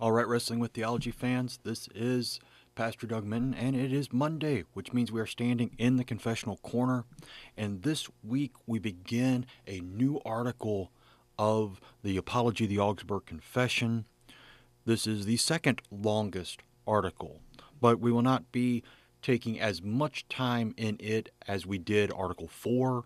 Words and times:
All 0.00 0.12
right, 0.12 0.28
Wrestling 0.28 0.60
with 0.60 0.74
Theology 0.74 1.10
fans, 1.10 1.58
this 1.64 1.88
is 1.92 2.38
Pastor 2.76 3.04
Doug 3.04 3.24
Minton, 3.24 3.52
and 3.52 3.74
it 3.74 3.92
is 3.92 4.12
Monday, 4.12 4.62
which 4.72 4.92
means 4.92 5.10
we 5.10 5.20
are 5.20 5.26
standing 5.26 5.74
in 5.76 5.96
the 5.96 6.04
confessional 6.04 6.58
corner. 6.58 7.04
And 7.56 7.82
this 7.82 8.08
week 8.22 8.52
we 8.64 8.78
begin 8.78 9.44
a 9.66 9.80
new 9.80 10.20
article 10.24 10.92
of 11.36 11.80
the 12.04 12.16
Apology 12.16 12.62
of 12.62 12.70
the 12.70 12.78
Augsburg 12.78 13.26
Confession. 13.26 14.04
This 14.84 15.04
is 15.04 15.26
the 15.26 15.36
second 15.36 15.82
longest 15.90 16.60
article, 16.86 17.40
but 17.80 17.98
we 17.98 18.12
will 18.12 18.22
not 18.22 18.52
be 18.52 18.84
taking 19.20 19.58
as 19.58 19.82
much 19.82 20.28
time 20.28 20.74
in 20.76 20.96
it 21.00 21.32
as 21.48 21.66
we 21.66 21.76
did 21.76 22.12
Article 22.12 22.46
4 22.46 23.04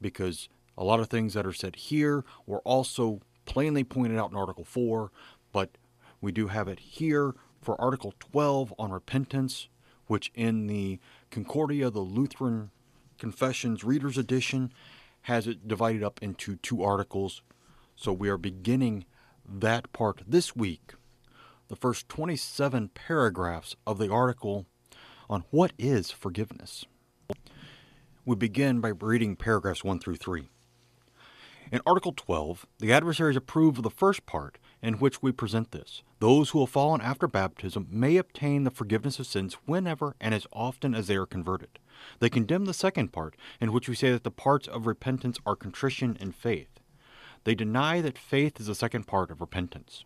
because 0.00 0.48
a 0.78 0.84
lot 0.84 1.00
of 1.00 1.10
things 1.10 1.34
that 1.34 1.44
are 1.44 1.52
said 1.52 1.76
here 1.76 2.24
were 2.46 2.60
also 2.60 3.20
plainly 3.44 3.84
pointed 3.84 4.18
out 4.18 4.30
in 4.30 4.38
Article 4.38 4.64
4, 4.64 5.10
but 5.52 5.76
we 6.20 6.32
do 6.32 6.48
have 6.48 6.68
it 6.68 6.80
here 6.80 7.34
for 7.60 7.80
Article 7.80 8.14
12 8.18 8.74
on 8.78 8.90
repentance, 8.90 9.68
which 10.06 10.30
in 10.34 10.66
the 10.66 10.98
Concordia, 11.30 11.90
the 11.90 12.00
Lutheran 12.00 12.70
Confessions 13.18 13.84
Reader's 13.84 14.18
Edition, 14.18 14.72
has 15.22 15.46
it 15.46 15.68
divided 15.68 16.02
up 16.02 16.18
into 16.22 16.56
two 16.56 16.82
articles. 16.82 17.42
So 17.96 18.12
we 18.12 18.28
are 18.28 18.38
beginning 18.38 19.04
that 19.46 19.92
part 19.92 20.22
this 20.26 20.56
week. 20.56 20.94
The 21.68 21.76
first 21.76 22.08
27 22.08 22.88
paragraphs 22.88 23.76
of 23.86 23.98
the 23.98 24.10
article 24.10 24.66
on 25.28 25.44
what 25.50 25.72
is 25.78 26.10
forgiveness. 26.10 26.84
We 28.24 28.36
begin 28.36 28.80
by 28.80 28.88
reading 28.88 29.36
paragraphs 29.36 29.84
1 29.84 30.00
through 30.00 30.16
3. 30.16 30.48
In 31.72 31.80
Article 31.86 32.12
12, 32.16 32.66
the 32.80 32.92
adversaries 32.92 33.36
approve 33.36 33.78
of 33.78 33.84
the 33.84 33.90
first 33.90 34.26
part, 34.26 34.58
in 34.82 34.94
which 34.94 35.22
we 35.22 35.32
present 35.32 35.72
this. 35.72 36.02
Those 36.18 36.50
who 36.50 36.60
have 36.60 36.70
fallen 36.70 37.00
after 37.00 37.26
baptism 37.26 37.86
may 37.90 38.16
obtain 38.16 38.64
the 38.64 38.70
forgiveness 38.70 39.18
of 39.18 39.26
sins 39.26 39.54
whenever 39.66 40.16
and 40.20 40.34
as 40.34 40.46
often 40.52 40.94
as 40.94 41.06
they 41.06 41.16
are 41.16 41.26
converted. 41.26 41.78
They 42.18 42.30
condemn 42.30 42.64
the 42.64 42.74
second 42.74 43.12
part, 43.12 43.36
in 43.60 43.72
which 43.72 43.88
we 43.88 43.94
say 43.94 44.10
that 44.10 44.24
the 44.24 44.30
parts 44.30 44.68
of 44.68 44.86
repentance 44.86 45.38
are 45.44 45.56
contrition 45.56 46.16
and 46.20 46.34
faith. 46.34 46.80
They 47.44 47.54
deny 47.54 48.00
that 48.00 48.18
faith 48.18 48.60
is 48.60 48.66
the 48.66 48.74
second 48.74 49.06
part 49.06 49.30
of 49.30 49.40
repentance. 49.40 50.04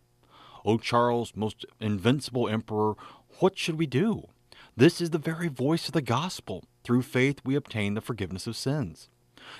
O 0.64 0.78
Charles, 0.78 1.32
most 1.36 1.66
invincible 1.80 2.48
emperor, 2.48 2.94
what 3.40 3.58
should 3.58 3.78
we 3.78 3.86
do? 3.86 4.28
This 4.76 5.00
is 5.00 5.10
the 5.10 5.18
very 5.18 5.48
voice 5.48 5.86
of 5.86 5.92
the 5.92 6.02
gospel. 6.02 6.64
Through 6.82 7.02
faith 7.02 7.40
we 7.44 7.54
obtain 7.54 7.94
the 7.94 8.00
forgiveness 8.00 8.46
of 8.46 8.56
sins. 8.56 9.08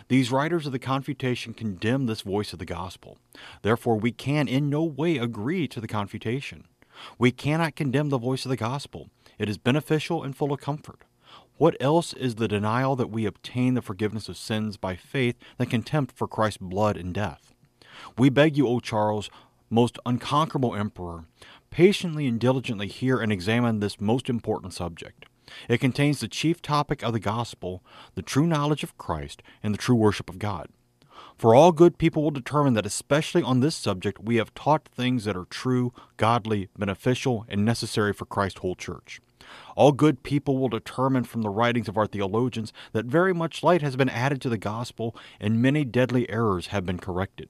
These 0.09 0.31
writers 0.31 0.67
of 0.67 0.73
the 0.73 0.79
Confutation 0.79 1.55
condemn 1.55 2.07
this 2.07 2.23
voice 2.23 2.53
of 2.53 2.59
the 2.59 2.65
gospel. 2.65 3.19
Therefore, 3.63 3.97
we 3.97 4.13
can 4.13 4.49
in 4.49 4.71
no 4.71 4.83
way 4.85 5.19
agree 5.19 5.67
to 5.69 5.81
the 5.81 5.89
Confutation. 5.89 6.65
We 7.19 7.31
cannot 7.31 7.77
condemn 7.77 8.11
the 8.11 8.19
voice 8.19 8.45
of 8.45 8.51
the 8.51 8.57
gospel. 8.57 9.11
It 9.39 9.49
is 9.49 9.59
beneficial 9.59 10.23
and 10.23 10.37
full 10.37 10.53
of 10.53 10.61
comfort. 10.61 11.01
What 11.57 11.77
else 11.81 12.13
is 12.13 12.35
the 12.35 12.49
denial 12.49 12.97
that 12.97 13.11
we 13.11 13.27
obtain 13.27 13.75
the 13.75 13.83
forgiveness 13.83 14.29
of 14.29 14.37
sins 14.37 14.77
by 14.77 14.97
faith 14.97 15.37
than 15.57 15.69
contempt 15.69 16.17
for 16.17 16.27
Christ's 16.27 16.59
blood 16.59 16.97
and 16.97 17.15
death? 17.15 17.53
We 18.19 18.29
beg 18.29 18.57
you, 18.57 18.67
O 18.67 18.81
Charles, 18.81 19.31
most 19.71 19.99
unconquerable 20.05 20.75
emperor, 20.75 21.25
patiently 21.71 22.27
and 22.27 22.41
diligently 22.41 22.89
hear 22.89 23.19
and 23.19 23.33
examine 23.33 23.81
this 23.81 24.01
most 24.01 24.29
important 24.29 24.73
subject. 24.73 25.27
It 25.69 25.79
contains 25.79 26.21
the 26.21 26.29
chief 26.29 26.63
topic 26.63 27.03
of 27.03 27.13
the 27.13 27.21
gospel, 27.21 27.83
the 28.15 28.23
true 28.23 28.47
knowledge 28.47 28.83
of 28.83 28.97
Christ, 28.99 29.43
and 29.63 29.75
the 29.75 29.79
true 29.79 29.95
worship 29.95 30.29
of 30.29 30.39
God. 30.39 30.69
For 31.37 31.55
all 31.55 31.73
good 31.73 31.99
people 31.99 32.23
will 32.23 32.31
determine 32.31 32.75
that, 32.75 32.87
especially 32.87 33.43
on 33.43 33.61
this 33.61 33.75
subject, 33.75 34.23
we 34.23 34.37
have 34.37 34.55
taught 34.55 34.89
things 34.89 35.25
that 35.25 35.37
are 35.37 35.47
true, 35.47 35.93
godly, 36.17 36.69
beneficial, 36.79 37.45
and 37.49 37.65
necessary 37.65 38.13
for 38.13 38.25
Christ's 38.25 38.61
whole 38.61 38.77
church. 38.77 39.21
All 39.77 39.93
good 39.93 40.23
people 40.23 40.59
will 40.59 40.69
determine 40.69 41.25
from 41.25 41.43
the 41.43 41.51
writings 41.51 41.89
of 41.89 41.99
our 41.99 42.07
theologians 42.07 42.73
that 42.93 43.07
very 43.07 43.35
much 43.35 43.63
light 43.63 43.83
has 43.83 43.97
been 43.97 44.09
added 44.09 44.41
to 44.43 44.49
the 44.49 44.59
gospel, 44.59 45.15
and 45.41 45.61
many 45.61 45.85
deadly 45.85 46.29
errors 46.31 46.69
have 46.69 46.87
been 46.87 46.99
corrected. 46.99 47.49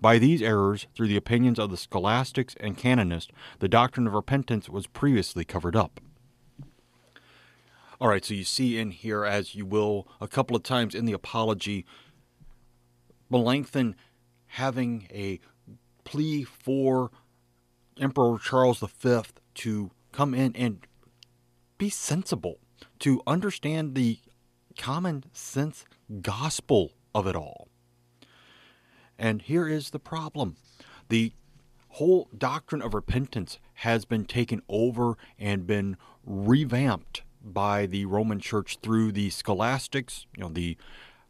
By 0.00 0.18
these 0.18 0.42
errors, 0.42 0.86
through 0.94 1.08
the 1.08 1.16
opinions 1.16 1.58
of 1.58 1.70
the 1.70 1.76
scholastics 1.76 2.56
and 2.60 2.76
canonists, 2.76 3.32
the 3.58 3.68
doctrine 3.68 4.06
of 4.06 4.14
repentance 4.14 4.68
was 4.68 4.86
previously 4.86 5.44
covered 5.44 5.76
up. 5.76 6.00
All 8.00 8.08
right, 8.08 8.24
so 8.24 8.32
you 8.32 8.44
see 8.44 8.78
in 8.78 8.92
here, 8.92 9.24
as 9.24 9.56
you 9.56 9.66
will 9.66 10.06
a 10.20 10.28
couple 10.28 10.54
of 10.54 10.62
times 10.62 10.94
in 10.94 11.04
the 11.04 11.12
apology, 11.12 11.84
Melanchthon 13.28 13.96
having 14.46 15.08
a 15.10 15.40
plea 16.04 16.44
for 16.44 17.10
Emperor 17.98 18.38
Charles 18.38 18.78
V 18.80 19.22
to 19.54 19.90
come 20.12 20.32
in 20.32 20.54
and 20.54 20.86
be 21.76 21.90
sensible, 21.90 22.60
to 23.00 23.20
understand 23.26 23.96
the 23.96 24.20
common 24.76 25.24
sense 25.32 25.84
gospel 26.22 26.92
of 27.12 27.26
it 27.26 27.34
all. 27.34 27.68
And 29.18 29.42
here 29.42 29.66
is 29.66 29.90
the 29.90 29.98
problem 29.98 30.56
the 31.08 31.32
whole 31.88 32.28
doctrine 32.36 32.80
of 32.80 32.94
repentance 32.94 33.58
has 33.74 34.04
been 34.04 34.24
taken 34.24 34.62
over 34.68 35.16
and 35.36 35.66
been 35.66 35.96
revamped 36.24 37.22
by 37.52 37.86
the 37.86 38.06
Roman 38.06 38.40
Church 38.40 38.78
through 38.82 39.12
the 39.12 39.30
scholastics, 39.30 40.26
you 40.36 40.42
know, 40.42 40.50
the 40.50 40.76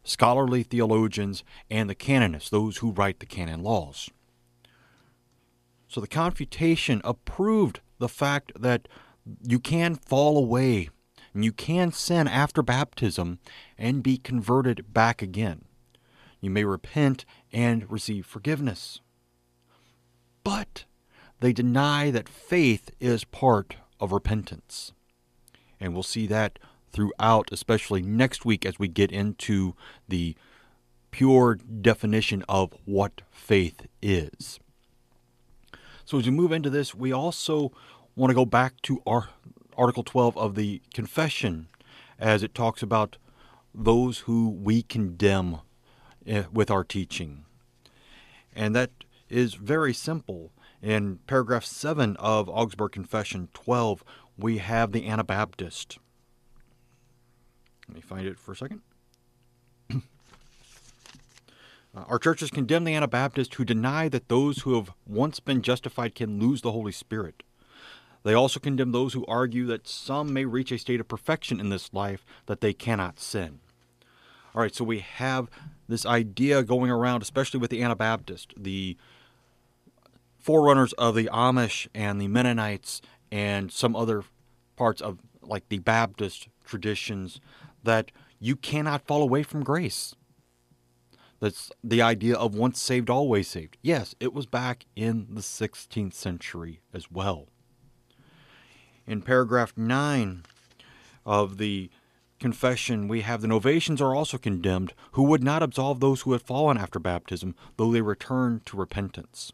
scholarly 0.03 0.63
theologians, 0.63 1.43
and 1.69 1.89
the 1.89 1.95
canonists, 1.95 2.49
those 2.49 2.77
who 2.77 2.91
write 2.91 3.19
the 3.19 3.25
canon 3.25 3.63
laws. 3.63 4.09
So 5.87 6.01
the 6.01 6.07
Confutation 6.07 7.01
approved 7.03 7.79
the 7.97 8.09
fact 8.09 8.51
that 8.59 8.87
you 9.47 9.59
can 9.59 9.95
fall 9.95 10.37
away 10.37 10.89
and 11.33 11.45
you 11.45 11.51
can 11.51 11.91
sin 11.91 12.27
after 12.27 12.61
baptism 12.61 13.39
and 13.77 14.03
be 14.03 14.17
converted 14.17 14.93
back 14.93 15.21
again. 15.21 15.65
You 16.41 16.49
may 16.49 16.63
repent 16.63 17.25
and 17.51 17.89
receive 17.91 18.25
forgiveness. 18.25 19.01
But 20.43 20.85
they 21.39 21.53
deny 21.53 22.11
that 22.11 22.29
faith 22.29 22.91
is 22.99 23.23
part 23.25 23.75
of 23.99 24.11
repentance. 24.11 24.93
And 25.79 25.93
we'll 25.93 26.03
see 26.03 26.27
that 26.27 26.59
throughout, 26.91 27.49
especially 27.51 28.01
next 28.01 28.45
week 28.45 28.65
as 28.65 28.79
we 28.79 28.87
get 28.87 29.11
into 29.11 29.75
the 30.07 30.35
pure 31.11 31.55
definition 31.55 32.43
of 32.47 32.73
what 32.85 33.21
faith 33.31 33.87
is. 34.01 34.59
So, 36.05 36.17
as 36.17 36.25
we 36.25 36.31
move 36.31 36.51
into 36.51 36.69
this, 36.69 36.95
we 36.95 37.11
also 37.11 37.71
want 38.15 38.31
to 38.31 38.35
go 38.35 38.45
back 38.45 38.81
to 38.83 39.01
our 39.05 39.29
Article 39.77 40.03
12 40.03 40.37
of 40.37 40.55
the 40.55 40.81
Confession 40.93 41.67
as 42.17 42.43
it 42.43 42.53
talks 42.53 42.83
about 42.83 43.17
those 43.73 44.19
who 44.19 44.49
we 44.49 44.81
condemn 44.81 45.59
eh, 46.25 46.43
with 46.51 46.69
our 46.69 46.83
teaching. 46.83 47.45
And 48.55 48.75
that 48.75 48.91
is 49.29 49.53
very 49.53 49.93
simple. 49.93 50.51
In 50.81 51.19
paragraph 51.27 51.65
7 51.65 52.15
of 52.17 52.47
Augsburg 52.47 52.93
Confession 52.93 53.49
12, 53.53 54.03
we 54.37 54.59
have 54.59 54.93
the 54.93 55.07
Anabaptist. 55.07 55.97
Let 57.87 57.95
me 57.95 58.01
find 58.01 58.25
it 58.25 58.39
for 58.39 58.53
a 58.53 58.55
second. 58.55 58.81
uh, 59.93 59.99
our 61.93 62.17
churches 62.17 62.49
condemn 62.49 62.85
the 62.85 62.95
Anabaptists 62.95 63.55
who 63.55 63.65
deny 63.65 64.07
that 64.07 64.29
those 64.29 64.59
who 64.59 64.75
have 64.75 64.91
once 65.05 65.41
been 65.41 65.61
justified 65.61 66.15
can 66.15 66.39
lose 66.39 66.61
the 66.61 66.71
Holy 66.71 66.93
Spirit. 66.93 67.43
They 68.23 68.33
also 68.33 68.59
condemn 68.59 68.93
those 68.93 69.13
who 69.13 69.25
argue 69.25 69.65
that 69.67 69.87
some 69.87 70.31
may 70.31 70.45
reach 70.45 70.71
a 70.71 70.77
state 70.77 71.01
of 71.01 71.07
perfection 71.09 71.59
in 71.59 71.69
this 71.69 71.93
life 71.93 72.25
that 72.45 72.61
they 72.61 72.73
cannot 72.73 73.19
sin. 73.19 73.59
All 74.55 74.61
right, 74.61 74.73
so 74.73 74.83
we 74.83 74.99
have 74.99 75.49
this 75.87 76.05
idea 76.05 76.63
going 76.63 76.89
around, 76.89 77.21
especially 77.21 77.59
with 77.59 77.69
the 77.69 77.83
Anabaptist, 77.83 78.53
the 78.57 78.97
forerunners 80.39 80.93
of 80.93 81.15
the 81.15 81.29
Amish 81.31 81.87
and 81.93 82.19
the 82.19 82.27
Mennonites 82.27 83.01
and 83.31 83.71
some 83.71 83.95
other 83.95 84.23
parts 84.75 85.01
of 85.01 85.19
like 85.41 85.67
the 85.69 85.79
Baptist 85.79 86.47
traditions 86.65 87.39
that 87.83 88.11
you 88.39 88.55
cannot 88.55 89.05
fall 89.05 89.21
away 89.21 89.43
from 89.43 89.63
grace. 89.63 90.15
That's 91.39 91.71
the 91.83 92.01
idea 92.01 92.35
of 92.35 92.55
once 92.55 92.81
saved, 92.81 93.09
always 93.09 93.47
saved. 93.47 93.77
Yes, 93.81 94.13
it 94.19 94.33
was 94.33 94.45
back 94.45 94.85
in 94.95 95.27
the 95.29 95.41
16th 95.41 96.13
century 96.13 96.81
as 96.93 97.09
well. 97.09 97.47
In 99.07 99.21
paragraph 99.21 99.73
9 99.75 100.43
of 101.25 101.57
the 101.57 101.89
confession, 102.39 103.07
we 103.07 103.21
have 103.21 103.41
the 103.41 103.47
Novatians 103.47 104.01
are 104.01 104.15
also 104.15 104.37
condemned, 104.37 104.93
who 105.13 105.23
would 105.23 105.43
not 105.43 105.63
absolve 105.63 105.99
those 105.99 106.21
who 106.21 106.33
had 106.33 106.41
fallen 106.41 106.77
after 106.77 106.99
baptism, 106.99 107.55
though 107.77 107.91
they 107.91 108.01
returned 108.01 108.65
to 108.65 108.77
repentance. 108.77 109.51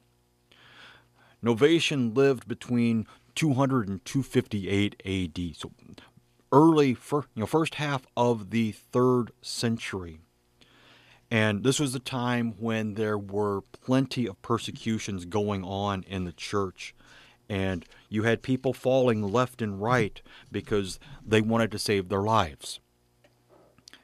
Novatian 1.45 2.15
lived 2.15 2.47
between 2.47 3.06
200 3.36 3.88
and 3.88 4.03
258 4.03 5.01
AD. 5.06 5.56
So 5.56 5.71
early, 6.51 6.94
for, 6.94 7.25
you 7.36 7.42
know, 7.42 7.45
first 7.45 7.75
half 7.75 8.06
of 8.18 8.50
the 8.50 8.71
third 8.71 9.31
century. 9.42 10.19
And 11.30 11.63
this 11.63 11.80
was 11.80 11.94
a 11.94 12.00
time 12.00 12.53
when 12.59 12.94
there 12.94 13.18
were 13.18 13.62
plenty 13.62 14.27
of 14.27 14.42
persecutions 14.42 15.25
going 15.25 15.63
on 15.63 16.03
in 16.03 16.24
the 16.24 16.31
church. 16.31 16.95
and 17.50 17.86
you 18.09 18.24
had 18.24 18.42
people 18.42 18.74
falling 18.74 19.21
left 19.21 19.62
and 19.62 19.81
right 19.81 20.21
because 20.51 21.00
they 21.25 21.42
wanted 21.42 21.71
to 21.71 21.80
save 21.80 22.09
their 22.09 22.21
lives. 22.21 22.80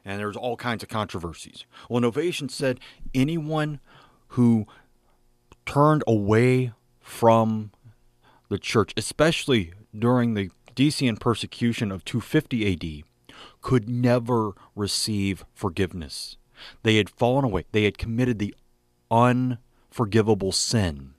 And 0.04 0.18
there 0.18 0.26
was 0.26 0.36
all 0.36 0.56
kinds 0.56 0.82
of 0.82 0.88
controversies. 0.88 1.64
Well, 1.88 2.02
Novatian 2.02 2.50
said 2.50 2.80
anyone 3.14 3.80
who 4.28 4.66
turned 5.64 6.02
away 6.06 6.72
from 7.12 7.70
the 8.48 8.58
church, 8.58 8.92
especially 8.96 9.72
during 9.96 10.32
the 10.32 10.50
Decian 10.74 11.20
persecution 11.20 11.92
of 11.92 12.04
250 12.06 12.72
AD, 12.72 13.38
could 13.60 13.88
never 13.88 14.52
receive 14.74 15.44
forgiveness. 15.54 16.36
They 16.82 16.96
had 16.96 17.10
fallen 17.10 17.44
away, 17.44 17.66
they 17.70 17.84
had 17.84 17.98
committed 17.98 18.38
the 18.38 18.54
unforgivable 19.10 20.52
sin, 20.52 21.12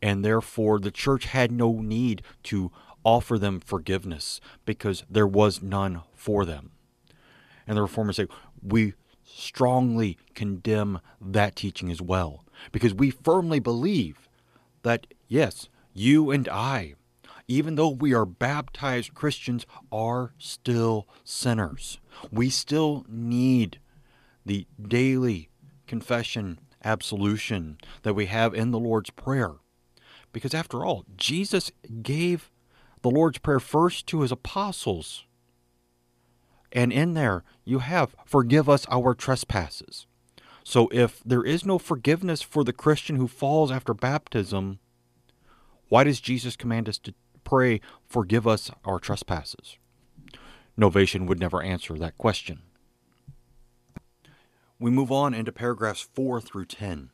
and 0.00 0.24
therefore 0.24 0.78
the 0.78 0.92
church 0.92 1.26
had 1.26 1.50
no 1.50 1.72
need 1.82 2.22
to 2.44 2.70
offer 3.04 3.36
them 3.36 3.58
forgiveness 3.58 4.40
because 4.64 5.02
there 5.10 5.26
was 5.26 5.60
none 5.60 6.02
for 6.14 6.44
them. 6.44 6.70
And 7.66 7.76
the 7.76 7.82
reformers 7.82 8.16
say, 8.16 8.28
we 8.62 8.94
strongly 9.24 10.18
condemn 10.34 11.00
that 11.20 11.56
teaching 11.56 11.90
as 11.90 12.00
well 12.00 12.44
because 12.70 12.94
we 12.94 13.10
firmly 13.10 13.58
believe 13.58 14.28
that, 14.82 15.06
yes, 15.28 15.68
you 15.92 16.30
and 16.30 16.48
I, 16.48 16.94
even 17.48 17.74
though 17.74 17.88
we 17.88 18.14
are 18.14 18.24
baptized 18.24 19.14
Christians, 19.14 19.66
are 19.90 20.32
still 20.38 21.08
sinners. 21.24 21.98
We 22.30 22.50
still 22.50 23.04
need 23.08 23.78
the 24.44 24.66
daily 24.80 25.50
confession, 25.86 26.58
absolution 26.84 27.78
that 28.02 28.14
we 28.14 28.26
have 28.26 28.54
in 28.54 28.70
the 28.70 28.78
Lord's 28.78 29.10
Prayer. 29.10 29.54
Because 30.32 30.54
after 30.54 30.84
all, 30.84 31.04
Jesus 31.16 31.70
gave 32.02 32.50
the 33.02 33.10
Lord's 33.10 33.38
Prayer 33.38 33.60
first 33.60 34.06
to 34.08 34.22
his 34.22 34.32
apostles. 34.32 35.24
And 36.72 36.92
in 36.92 37.14
there, 37.14 37.44
you 37.64 37.80
have, 37.80 38.16
forgive 38.24 38.68
us 38.68 38.86
our 38.88 39.14
trespasses. 39.14 40.06
So 40.64 40.88
if 40.92 41.22
there 41.24 41.44
is 41.44 41.66
no 41.66 41.78
forgiveness 41.78 42.42
for 42.42 42.64
the 42.64 42.72
Christian 42.72 43.16
who 43.16 43.28
falls 43.28 43.70
after 43.70 43.94
baptism, 43.94 44.78
why 45.88 46.04
does 46.04 46.20
Jesus 46.20 46.56
command 46.56 46.88
us 46.88 46.98
to 46.98 47.14
pray, 47.44 47.80
forgive 48.06 48.46
us 48.46 48.70
our 48.84 48.98
trespasses? 48.98 49.76
Novatian 50.78 51.26
would 51.26 51.40
never 51.40 51.62
answer 51.62 51.94
that 51.94 52.16
question. 52.16 52.62
We 54.78 54.90
move 54.90 55.12
on 55.12 55.34
into 55.34 55.52
paragraphs 55.52 56.08
4 56.14 56.40
through 56.40 56.66
10. 56.66 57.10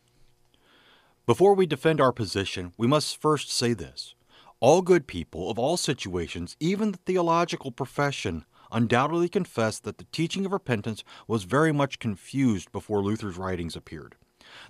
Before 1.26 1.54
we 1.54 1.66
defend 1.66 2.00
our 2.00 2.12
position, 2.12 2.72
we 2.78 2.86
must 2.86 3.20
first 3.20 3.50
say 3.50 3.74
this. 3.74 4.14
All 4.60 4.80
good 4.80 5.06
people 5.06 5.50
of 5.50 5.58
all 5.58 5.76
situations, 5.76 6.56
even 6.58 6.92
the 6.92 6.98
theological 6.98 7.70
profession, 7.70 8.44
undoubtedly 8.70 9.28
confessed 9.28 9.84
that 9.84 9.98
the 9.98 10.06
teaching 10.12 10.46
of 10.46 10.52
repentance 10.52 11.04
was 11.26 11.44
very 11.44 11.72
much 11.72 11.98
confused 11.98 12.70
before 12.72 13.02
Luther's 13.02 13.36
writings 13.36 13.76
appeared. 13.76 14.16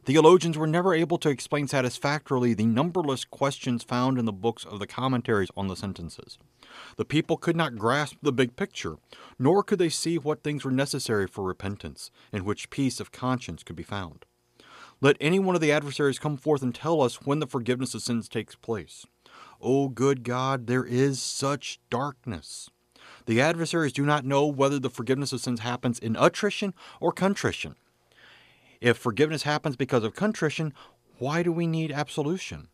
Theologians 0.05 0.57
were 0.57 0.67
never 0.67 0.95
able 0.95 1.19
to 1.19 1.29
explain 1.29 1.69
satisfactorily 1.69 2.55
the 2.55 2.67
numberless 2.67 3.25
questions 3.25 3.85
found 3.85 4.19
in 4.19 4.25
the 4.25 4.33
books 4.33 4.65
of 4.65 4.79
the 4.79 4.87
commentaries 4.87 5.51
on 5.57 5.69
the 5.69 5.77
sentences. 5.77 6.39
The 6.97 7.05
people 7.05 7.37
could 7.37 7.57
not 7.57 7.77
grasp 7.77 8.17
the 8.23 8.33
big 8.33 8.57
picture, 8.57 8.97
nor 9.39 9.63
could 9.63 9.79
they 9.79 9.89
see 9.89 10.19
what 10.19 10.43
things 10.43 10.65
were 10.65 10.71
necessary 10.71 11.27
for 11.27 11.45
repentance, 11.45 12.11
in 12.33 12.45
which 12.45 12.71
peace 12.71 13.01
of 13.01 13.13
conscience 13.13 13.63
could 13.63 13.77
be 13.77 13.83
found. 13.83 14.25
Let 15.01 15.17
any 15.21 15.39
one 15.39 15.55
of 15.55 15.61
the 15.61 15.73
adversaries 15.73 16.19
come 16.19 16.37
forth 16.37 16.63
and 16.63 16.75
tell 16.75 17.01
us 17.01 17.23
when 17.23 17.39
the 17.39 17.47
forgiveness 17.47 17.95
of 17.95 18.03
sins 18.03 18.29
takes 18.29 18.57
place. 18.57 19.07
O 19.61 19.85
oh, 19.85 19.89
good 19.89 20.25
God, 20.25 20.67
there 20.67 20.85
is 20.85 21.23
such 21.23 21.79
darkness. 21.91 22.69
The 23.29 23.43
adversaries 23.43 23.93
do 23.93 24.07
not 24.07 24.25
know 24.25 24.47
whether 24.47 24.79
the 24.79 24.89
forgiveness 24.89 25.35
of 25.35 25.43
sins 25.43 25.61
happens 25.61 25.99
in 25.99 26.17
attrition 26.17 26.73
or 26.99 27.13
contrition. 27.13 27.75
If 28.81 28.97
forgiveness 28.97 29.43
happens 29.43 29.77
because 29.77 30.03
of 30.03 30.15
contrition, 30.15 30.73
why 31.19 31.43
do 31.43 31.53
we 31.53 31.67
need 31.67 31.93
absolution? 31.93 32.69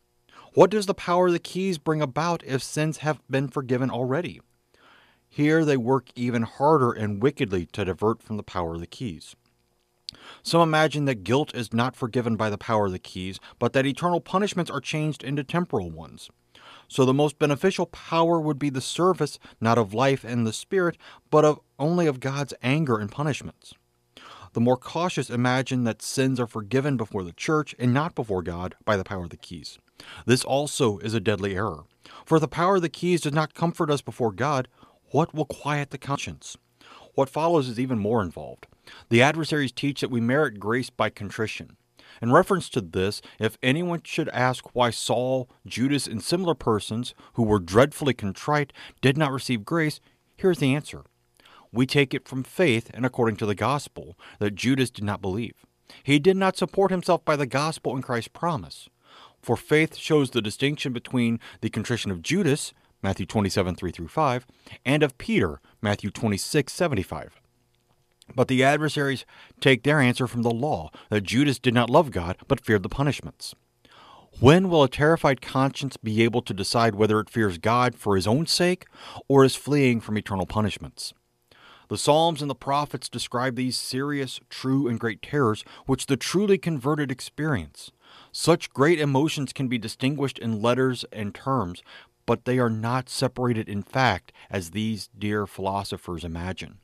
What 0.52 0.70
does 0.70 0.86
the 0.86 0.94
power 0.94 1.26
of 1.26 1.32
the 1.32 1.40
keys 1.40 1.76
bring 1.78 2.00
about 2.00 2.44
if 2.44 2.62
sins 2.62 2.98
have 2.98 3.20
been 3.28 3.48
forgiven 3.48 3.90
already? 3.90 4.40
Here 5.28 5.64
they 5.64 5.76
work 5.76 6.10
even 6.14 6.42
harder 6.42 6.92
and 6.92 7.20
wickedly 7.20 7.66
to 7.72 7.84
divert 7.84 8.22
from 8.22 8.36
the 8.36 8.44
power 8.44 8.74
of 8.74 8.80
the 8.80 8.86
keys. 8.86 9.34
Some 10.44 10.60
imagine 10.60 11.04
that 11.06 11.24
guilt 11.24 11.52
is 11.52 11.72
not 11.72 11.96
forgiven 11.96 12.36
by 12.36 12.48
the 12.48 12.56
power 12.56 12.86
of 12.86 12.92
the 12.92 13.00
keys, 13.00 13.40
but 13.58 13.72
that 13.72 13.86
eternal 13.86 14.20
punishments 14.20 14.70
are 14.70 14.80
changed 14.80 15.24
into 15.24 15.42
temporal 15.42 15.90
ones. 15.90 16.30
So 16.94 17.04
the 17.04 17.12
most 17.12 17.40
beneficial 17.40 17.86
power 17.86 18.38
would 18.38 18.56
be 18.56 18.70
the 18.70 18.80
service 18.80 19.40
not 19.60 19.78
of 19.78 19.94
life 19.94 20.22
and 20.22 20.46
the 20.46 20.52
spirit, 20.52 20.96
but 21.28 21.44
of 21.44 21.58
only 21.76 22.06
of 22.06 22.20
God's 22.20 22.54
anger 22.62 23.00
and 23.00 23.10
punishments. 23.10 23.74
The 24.52 24.60
more 24.60 24.76
cautious 24.76 25.28
imagine 25.28 25.82
that 25.82 26.02
sins 26.02 26.38
are 26.38 26.46
forgiven 26.46 26.96
before 26.96 27.24
the 27.24 27.32
church 27.32 27.74
and 27.80 27.92
not 27.92 28.14
before 28.14 28.44
God 28.44 28.76
by 28.84 28.96
the 28.96 29.02
power 29.02 29.24
of 29.24 29.30
the 29.30 29.36
keys. 29.36 29.80
This 30.24 30.44
also 30.44 30.98
is 30.98 31.14
a 31.14 31.20
deadly 31.20 31.56
error. 31.56 31.82
For 32.24 32.38
the 32.38 32.46
power 32.46 32.76
of 32.76 32.82
the 32.82 32.88
keys 32.88 33.22
does 33.22 33.32
not 33.32 33.54
comfort 33.54 33.90
us 33.90 34.00
before 34.00 34.30
God, 34.30 34.68
what 35.10 35.34
will 35.34 35.46
quiet 35.46 35.90
the 35.90 35.98
conscience? 35.98 36.56
What 37.16 37.28
follows 37.28 37.68
is 37.68 37.80
even 37.80 37.98
more 37.98 38.22
involved. 38.22 38.68
The 39.08 39.20
adversaries 39.20 39.72
teach 39.72 40.00
that 40.00 40.12
we 40.12 40.20
merit 40.20 40.60
grace 40.60 40.90
by 40.90 41.10
contrition. 41.10 41.76
In 42.22 42.32
reference 42.32 42.68
to 42.70 42.80
this, 42.80 43.20
if 43.38 43.58
anyone 43.62 44.02
should 44.04 44.28
ask 44.30 44.74
why 44.74 44.90
Saul, 44.90 45.48
Judas, 45.66 46.06
and 46.06 46.22
similar 46.22 46.54
persons 46.54 47.14
who 47.34 47.42
were 47.42 47.58
dreadfully 47.58 48.14
contrite 48.14 48.72
did 49.00 49.16
not 49.16 49.32
receive 49.32 49.64
grace, 49.64 50.00
here's 50.36 50.58
the 50.58 50.74
answer. 50.74 51.02
We 51.72 51.86
take 51.86 52.14
it 52.14 52.28
from 52.28 52.44
faith 52.44 52.90
and 52.94 53.04
according 53.04 53.36
to 53.36 53.46
the 53.46 53.54
gospel 53.54 54.16
that 54.38 54.54
Judas 54.54 54.90
did 54.90 55.04
not 55.04 55.20
believe. 55.20 55.54
He 56.02 56.18
did 56.18 56.36
not 56.36 56.56
support 56.56 56.90
himself 56.90 57.24
by 57.24 57.36
the 57.36 57.46
gospel 57.46 57.94
and 57.94 58.02
Christ's 58.02 58.28
promise. 58.28 58.88
For 59.42 59.56
faith 59.56 59.96
shows 59.96 60.30
the 60.30 60.40
distinction 60.40 60.92
between 60.92 61.40
the 61.60 61.70
contrition 61.70 62.10
of 62.10 62.22
Judas, 62.22 62.72
Matthew 63.02 63.26
27, 63.26 63.74
3 63.74 63.90
through 63.90 64.08
5, 64.08 64.46
and 64.86 65.02
of 65.02 65.18
Peter, 65.18 65.60
Matthew 65.82 66.10
26, 66.10 66.72
75. 66.72 67.40
But 68.34 68.48
the 68.48 68.64
adversaries 68.64 69.24
take 69.60 69.82
their 69.82 70.00
answer 70.00 70.26
from 70.26 70.42
the 70.42 70.50
law 70.50 70.90
that 71.10 71.22
Judas 71.22 71.58
did 71.58 71.74
not 71.74 71.90
love 71.90 72.10
God, 72.10 72.36
but 72.48 72.64
feared 72.64 72.82
the 72.82 72.88
punishments. 72.88 73.54
When 74.40 74.68
will 74.68 74.82
a 74.82 74.88
terrified 74.88 75.40
conscience 75.40 75.96
be 75.96 76.22
able 76.22 76.42
to 76.42 76.52
decide 76.52 76.96
whether 76.96 77.20
it 77.20 77.30
fears 77.30 77.58
God 77.58 77.94
for 77.94 78.16
his 78.16 78.26
own 78.26 78.46
sake 78.46 78.86
or 79.28 79.44
is 79.44 79.54
fleeing 79.54 80.00
from 80.00 80.18
eternal 80.18 80.46
punishments? 80.46 81.14
The 81.88 81.98
Psalms 81.98 82.40
and 82.40 82.50
the 82.50 82.56
prophets 82.56 83.08
describe 83.08 83.54
these 83.54 83.76
serious, 83.76 84.40
true, 84.48 84.88
and 84.88 84.98
great 84.98 85.22
terrors 85.22 85.64
which 85.86 86.06
the 86.06 86.16
truly 86.16 86.58
converted 86.58 87.12
experience. 87.12 87.92
Such 88.32 88.70
great 88.70 88.98
emotions 88.98 89.52
can 89.52 89.68
be 89.68 89.78
distinguished 89.78 90.38
in 90.38 90.60
letters 90.60 91.04
and 91.12 91.32
terms, 91.32 91.82
but 92.26 92.44
they 92.44 92.58
are 92.58 92.70
not 92.70 93.08
separated 93.08 93.68
in 93.68 93.82
fact, 93.82 94.32
as 94.50 94.70
these 94.70 95.08
dear 95.16 95.46
philosophers 95.46 96.24
imagine. 96.24 96.78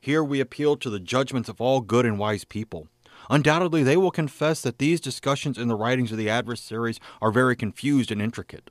Here 0.00 0.22
we 0.22 0.40
appeal 0.40 0.76
to 0.76 0.90
the 0.90 1.00
judgments 1.00 1.48
of 1.48 1.60
all 1.60 1.80
good 1.80 2.06
and 2.06 2.18
wise 2.18 2.44
people. 2.44 2.88
Undoubtedly, 3.30 3.82
they 3.82 3.96
will 3.96 4.10
confess 4.10 4.62
that 4.62 4.78
these 4.78 5.00
discussions 5.00 5.58
in 5.58 5.68
the 5.68 5.76
writings 5.76 6.12
of 6.12 6.18
the 6.18 6.30
adversaries 6.30 7.00
are 7.20 7.30
very 7.30 7.56
confused 7.56 8.10
and 8.10 8.22
intricate. 8.22 8.70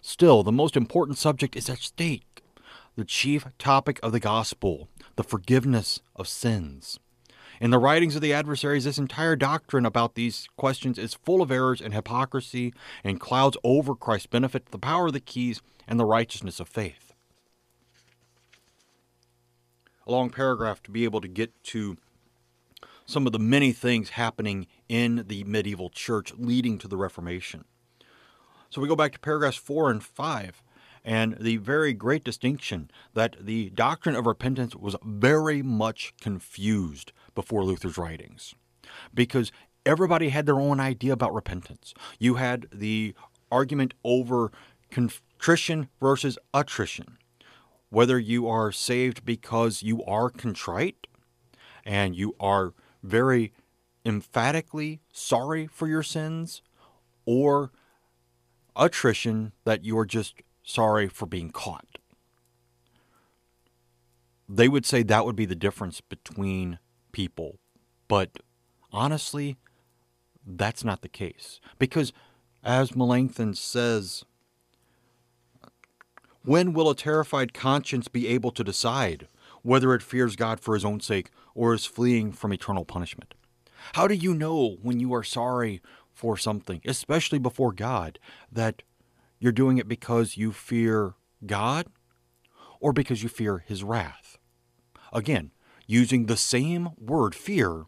Still, 0.00 0.42
the 0.42 0.52
most 0.52 0.76
important 0.76 1.18
subject 1.18 1.56
is 1.56 1.68
at 1.68 1.78
stake 1.78 2.24
the 2.96 3.04
chief 3.04 3.46
topic 3.58 4.00
of 4.02 4.12
the 4.12 4.20
gospel, 4.20 4.88
the 5.16 5.22
forgiveness 5.22 6.00
of 6.16 6.28
sins. 6.28 6.98
In 7.60 7.70
the 7.70 7.78
writings 7.78 8.16
of 8.16 8.22
the 8.22 8.32
adversaries, 8.32 8.84
this 8.84 8.98
entire 8.98 9.36
doctrine 9.36 9.86
about 9.86 10.14
these 10.14 10.48
questions 10.56 10.98
is 10.98 11.14
full 11.14 11.40
of 11.40 11.50
errors 11.50 11.80
and 11.80 11.94
hypocrisy 11.94 12.74
and 13.04 13.20
clouds 13.20 13.56
over 13.62 13.94
Christ's 13.94 14.26
benefit, 14.26 14.66
the 14.66 14.78
power 14.78 15.06
of 15.06 15.12
the 15.12 15.20
keys, 15.20 15.62
and 15.86 16.00
the 16.00 16.04
righteousness 16.04 16.58
of 16.58 16.68
faith. 16.68 17.09
A 20.06 20.10
long 20.10 20.30
paragraph 20.30 20.82
to 20.84 20.90
be 20.90 21.04
able 21.04 21.20
to 21.20 21.28
get 21.28 21.52
to 21.64 21.96
some 23.06 23.26
of 23.26 23.32
the 23.32 23.38
many 23.38 23.72
things 23.72 24.10
happening 24.10 24.66
in 24.88 25.24
the 25.26 25.44
medieval 25.44 25.90
church 25.90 26.32
leading 26.36 26.78
to 26.78 26.88
the 26.88 26.96
Reformation. 26.96 27.64
So 28.70 28.80
we 28.80 28.88
go 28.88 28.96
back 28.96 29.12
to 29.12 29.20
paragraphs 29.20 29.56
4 29.56 29.90
and 29.90 30.02
5 30.02 30.62
and 31.04 31.36
the 31.40 31.56
very 31.56 31.92
great 31.92 32.24
distinction 32.24 32.90
that 33.14 33.36
the 33.40 33.70
doctrine 33.70 34.14
of 34.14 34.26
repentance 34.26 34.76
was 34.76 34.96
very 35.02 35.62
much 35.62 36.14
confused 36.20 37.12
before 37.34 37.64
Luther's 37.64 37.98
writings 37.98 38.54
because 39.14 39.50
everybody 39.86 40.28
had 40.28 40.46
their 40.46 40.60
own 40.60 40.78
idea 40.78 41.12
about 41.12 41.34
repentance. 41.34 41.94
You 42.18 42.34
had 42.34 42.66
the 42.72 43.14
argument 43.50 43.94
over 44.04 44.52
contrition 44.90 45.88
versus 46.00 46.38
attrition, 46.52 47.18
whether 47.90 48.18
you 48.18 48.48
are 48.48 48.72
saved 48.72 49.24
because 49.24 49.82
you 49.82 50.02
are 50.04 50.30
contrite 50.30 51.06
and 51.84 52.16
you 52.16 52.34
are 52.40 52.72
very 53.02 53.52
emphatically 54.04 55.00
sorry 55.12 55.66
for 55.66 55.86
your 55.86 56.02
sins, 56.02 56.62
or 57.26 57.70
attrition 58.76 59.52
that 59.64 59.84
you 59.84 59.98
are 59.98 60.06
just 60.06 60.42
sorry 60.62 61.08
for 61.08 61.26
being 61.26 61.50
caught. 61.50 61.98
They 64.48 64.68
would 64.68 64.86
say 64.86 65.02
that 65.02 65.24
would 65.24 65.36
be 65.36 65.46
the 65.46 65.54
difference 65.54 66.00
between 66.00 66.78
people. 67.12 67.58
But 68.08 68.40
honestly, 68.92 69.58
that's 70.44 70.82
not 70.82 71.02
the 71.02 71.08
case. 71.08 71.60
Because 71.78 72.12
as 72.64 72.96
Melanchthon 72.96 73.54
says, 73.54 74.24
when 76.44 76.72
will 76.72 76.90
a 76.90 76.96
terrified 76.96 77.52
conscience 77.52 78.08
be 78.08 78.26
able 78.28 78.50
to 78.52 78.64
decide 78.64 79.28
whether 79.62 79.94
it 79.94 80.02
fears 80.02 80.36
God 80.36 80.60
for 80.60 80.74
his 80.74 80.84
own 80.84 81.00
sake 81.00 81.30
or 81.54 81.74
is 81.74 81.84
fleeing 81.84 82.32
from 82.32 82.52
eternal 82.52 82.84
punishment? 82.84 83.34
How 83.94 84.06
do 84.06 84.14
you 84.14 84.34
know 84.34 84.78
when 84.82 85.00
you 85.00 85.12
are 85.14 85.22
sorry 85.22 85.80
for 86.12 86.36
something, 86.36 86.80
especially 86.84 87.38
before 87.38 87.72
God, 87.72 88.18
that 88.50 88.82
you're 89.38 89.52
doing 89.52 89.78
it 89.78 89.88
because 89.88 90.36
you 90.36 90.52
fear 90.52 91.14
God 91.44 91.86
or 92.78 92.92
because 92.92 93.22
you 93.22 93.28
fear 93.28 93.58
his 93.58 93.82
wrath? 93.82 94.38
Again, 95.12 95.50
using 95.86 96.26
the 96.26 96.36
same 96.36 96.90
word, 96.98 97.34
fear, 97.34 97.86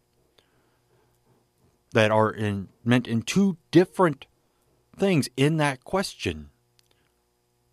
that 1.92 2.10
are 2.10 2.30
in, 2.30 2.68
meant 2.84 3.06
in 3.06 3.22
two 3.22 3.58
different 3.70 4.26
things 4.96 5.28
in 5.36 5.58
that 5.58 5.84
question, 5.84 6.48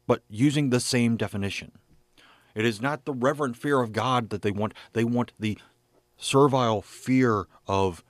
but 0.09 0.23
using 0.27 0.71
the 0.71 0.79
same 0.79 1.17
definition. 1.17 1.71
It 2.55 2.65
is 2.65 2.81
not 2.81 3.05
the 3.05 3.13
reverent 3.13 3.55
fear 3.55 3.79
of 3.79 3.93
God 3.93 4.31
that 4.31 4.41
they 4.41 4.49
want, 4.49 4.73
they 4.93 5.03
want 5.03 5.33
the 5.39 5.55
servile 6.17 6.81
fear 6.81 7.45
of 7.67 8.03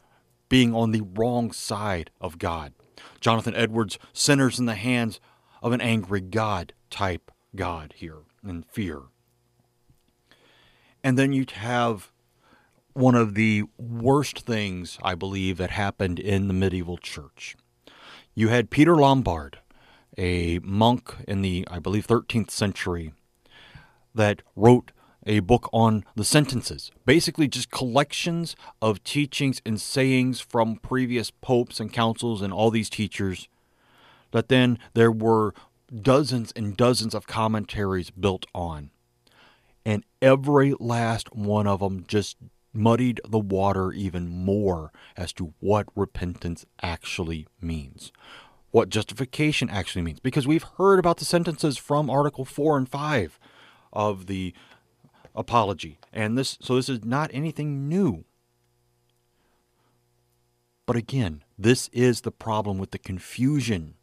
being 0.47 0.73
on 0.73 0.91
the 0.91 1.01
wrong 1.01 1.51
side 1.51 2.09
of 2.21 2.37
God. 2.39 2.71
Jonathan 3.19 3.53
Edwards, 3.53 3.99
sinners 4.13 4.57
in 4.59 4.65
the 4.65 4.75
hands 4.75 5.19
of 5.61 5.73
an 5.73 5.81
angry 5.81 6.21
God 6.21 6.71
type 6.89 7.31
God 7.53 7.93
here 7.97 8.19
in 8.47 8.63
fear. 8.63 9.01
And 11.03 11.19
then 11.19 11.33
you'd 11.33 11.51
have 11.51 12.13
one 12.93 13.15
of 13.15 13.33
the 13.33 13.63
worst 13.77 14.39
things, 14.45 14.97
I 15.03 15.15
believe, 15.15 15.57
that 15.57 15.71
happened 15.71 16.17
in 16.17 16.47
the 16.47 16.53
medieval 16.53 16.97
church. 16.97 17.57
You 18.33 18.47
had 18.47 18.69
Peter 18.69 18.95
Lombard, 18.95 19.59
a 20.19 20.59
monk 20.59 21.15
in 21.27 21.41
the, 21.41 21.65
I 21.71 21.79
believe, 21.79 22.05
13th 22.05 22.51
century, 22.51 23.13
that 24.13 24.41
wrote 24.55 24.91
a 25.25 25.39
book 25.39 25.69
on 25.71 26.03
the 26.15 26.25
sentences, 26.25 26.91
basically 27.05 27.47
just 27.47 27.71
collections 27.71 28.55
of 28.81 29.03
teachings 29.03 29.61
and 29.65 29.79
sayings 29.79 30.41
from 30.41 30.75
previous 30.75 31.31
popes 31.31 31.79
and 31.79 31.93
councils 31.93 32.41
and 32.41 32.51
all 32.51 32.69
these 32.69 32.89
teachers. 32.89 33.47
That 34.31 34.49
then 34.49 34.77
there 34.93 35.11
were 35.11 35.53
dozens 36.01 36.51
and 36.51 36.75
dozens 36.75 37.15
of 37.15 37.25
commentaries 37.25 38.11
built 38.11 38.45
on. 38.53 38.91
And 39.85 40.03
every 40.21 40.75
last 40.79 41.33
one 41.35 41.65
of 41.65 41.79
them 41.79 42.03
just 42.07 42.37
muddied 42.73 43.19
the 43.27 43.39
water 43.39 43.91
even 43.91 44.27
more 44.27 44.91
as 45.17 45.33
to 45.33 45.53
what 45.59 45.87
repentance 45.95 46.65
actually 46.81 47.47
means, 47.61 48.11
what 48.71 48.89
justification 48.89 49.69
actually 49.69 50.01
means. 50.01 50.19
Because 50.19 50.47
we've 50.47 50.65
heard 50.77 50.99
about 50.99 51.17
the 51.17 51.25
sentences 51.25 51.77
from 51.77 52.09
Article 52.09 52.45
4 52.45 52.77
and 52.77 52.89
5 52.89 53.39
of 53.91 54.27
the 54.27 54.53
apology. 55.35 55.99
And 56.13 56.37
this 56.37 56.57
so 56.61 56.75
this 56.75 56.89
is 56.89 57.03
not 57.03 57.31
anything 57.33 57.87
new. 57.87 58.25
But 60.85 60.95
again, 60.95 61.43
this 61.57 61.87
is 61.93 62.21
the 62.21 62.31
problem 62.31 62.77
with 62.79 62.91
the 62.91 62.97
confusion 62.97 63.93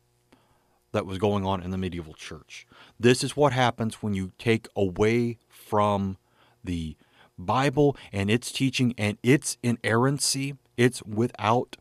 that 0.92 1.04
was 1.04 1.18
going 1.18 1.44
on 1.44 1.62
in 1.62 1.70
the 1.70 1.78
medieval 1.78 2.14
church. 2.14 2.66
This 2.98 3.24
is 3.24 3.36
what 3.36 3.52
happens 3.52 4.02
when 4.02 4.14
you 4.14 4.32
take 4.38 4.68
away 4.76 5.38
from 5.48 6.16
the 6.62 6.96
Bible 7.38 7.96
and 8.12 8.30
its 8.30 8.50
teaching 8.52 8.94
and 8.96 9.18
its 9.22 9.58
inerrancy, 9.62 10.54
it's 10.76 11.02
without 11.02 11.76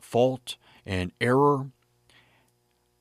fault 0.00 0.56
and 0.84 1.12
error, 1.20 1.70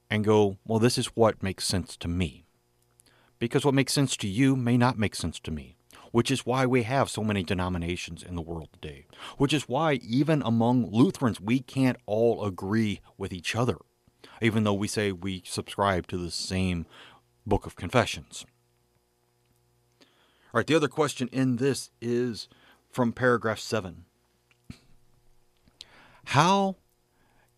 and 0.10 0.24
go, 0.24 0.58
well, 0.66 0.80
this 0.80 0.98
is 0.98 1.08
what 1.08 1.44
makes 1.44 1.66
sense 1.66 1.98
to 1.98 2.08
me. 2.08 2.46
Because 3.40 3.66
what 3.66 3.74
makes 3.74 3.94
sense 3.94 4.16
to 4.18 4.28
you 4.28 4.56
may 4.56 4.78
not 4.78 4.98
make 4.98 5.16
sense 5.16 5.40
to 5.42 5.52
me, 5.52 5.76
which 6.12 6.32
is 6.32 6.46
why 6.46 6.66
we 6.66 6.84
have 6.84 7.10
so 7.10 7.24
many 7.24 7.44
denominations 7.44 8.24
in 8.24 8.36
the 8.36 8.42
world 8.42 8.70
today, 8.72 9.08
which 9.38 9.54
is 9.54 9.68
why 9.68 9.94
even 9.96 10.42
among 10.44 10.90
Lutherans, 10.90 11.42
we 11.42 11.60
can't 11.60 11.98
all 12.06 12.46
agree 12.46 13.02
with 13.18 13.34
each 13.34 13.56
other, 13.56 13.78
even 14.42 14.64
though 14.64 14.74
we 14.74 14.88
say 14.88 15.12
we 15.12 15.44
subscribe 15.46 16.08
to 16.08 16.18
the 16.18 16.32
same 16.32 16.86
book 17.46 17.66
of 17.66 17.76
confessions. 17.76 18.46
All 20.54 20.60
right, 20.60 20.68
the 20.68 20.76
other 20.76 20.88
question 20.88 21.28
in 21.34 21.58
this 21.58 21.92
is 22.02 22.48
from 22.90 23.12
paragraph 23.12 23.60
7. 23.60 24.06
How 26.28 26.78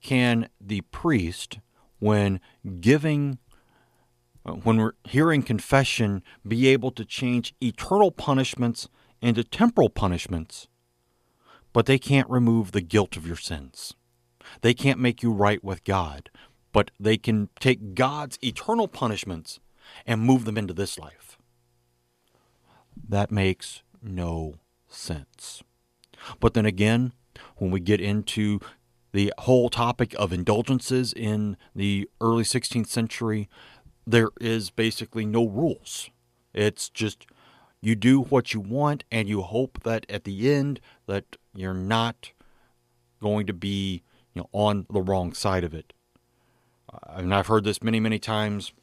can 0.01 0.49
the 0.59 0.81
priest, 0.81 1.59
when 1.99 2.39
giving, 2.79 3.39
uh, 4.45 4.53
when 4.53 4.77
we're 4.77 4.93
hearing 5.03 5.43
confession, 5.43 6.23
be 6.47 6.67
able 6.67 6.91
to 6.91 7.05
change 7.05 7.55
eternal 7.61 8.11
punishments 8.11 8.87
into 9.21 9.43
temporal 9.43 9.89
punishments, 9.89 10.67
but 11.73 11.85
they 11.85 11.97
can't 11.97 12.29
remove 12.29 12.71
the 12.71 12.81
guilt 12.81 13.17
of 13.17 13.25
your 13.27 13.35
sins? 13.35 13.93
They 14.61 14.73
can't 14.73 14.99
make 14.99 15.21
you 15.21 15.31
right 15.31 15.63
with 15.63 15.83
God, 15.83 16.29
but 16.71 16.91
they 16.99 17.17
can 17.17 17.49
take 17.59 17.95
God's 17.95 18.37
eternal 18.41 18.87
punishments 18.87 19.59
and 20.05 20.21
move 20.21 20.45
them 20.45 20.57
into 20.57 20.73
this 20.73 20.99
life. 20.99 21.37
That 23.09 23.31
makes 23.31 23.83
no 24.01 24.55
sense. 24.87 25.63
But 26.39 26.53
then 26.53 26.65
again, 26.65 27.13
when 27.57 27.71
we 27.71 27.79
get 27.79 28.01
into 28.01 28.59
the 29.11 29.33
whole 29.39 29.69
topic 29.69 30.13
of 30.17 30.33
indulgences 30.33 31.13
in 31.13 31.57
the 31.75 32.09
early 32.21 32.43
16th 32.43 32.87
century, 32.87 33.49
there 34.05 34.29
is 34.39 34.69
basically 34.69 35.25
no 35.25 35.47
rules. 35.47 36.09
It's 36.53 36.89
just 36.89 37.25
you 37.81 37.95
do 37.95 38.21
what 38.21 38.53
you 38.53 38.59
want 38.59 39.03
and 39.11 39.27
you 39.27 39.41
hope 39.41 39.83
that 39.83 40.05
at 40.09 40.23
the 40.23 40.51
end 40.51 40.79
that 41.05 41.37
you're 41.53 41.73
not 41.73 42.31
going 43.21 43.47
to 43.47 43.53
be 43.53 44.03
you 44.33 44.41
know 44.41 44.49
on 44.51 44.85
the 44.91 45.01
wrong 45.01 45.33
side 45.33 45.63
of 45.63 45.73
it. 45.73 45.93
And 47.07 47.33
I've 47.33 47.47
heard 47.47 47.63
this 47.63 47.83
many 47.83 47.99
many 47.99 48.19
times 48.19 48.73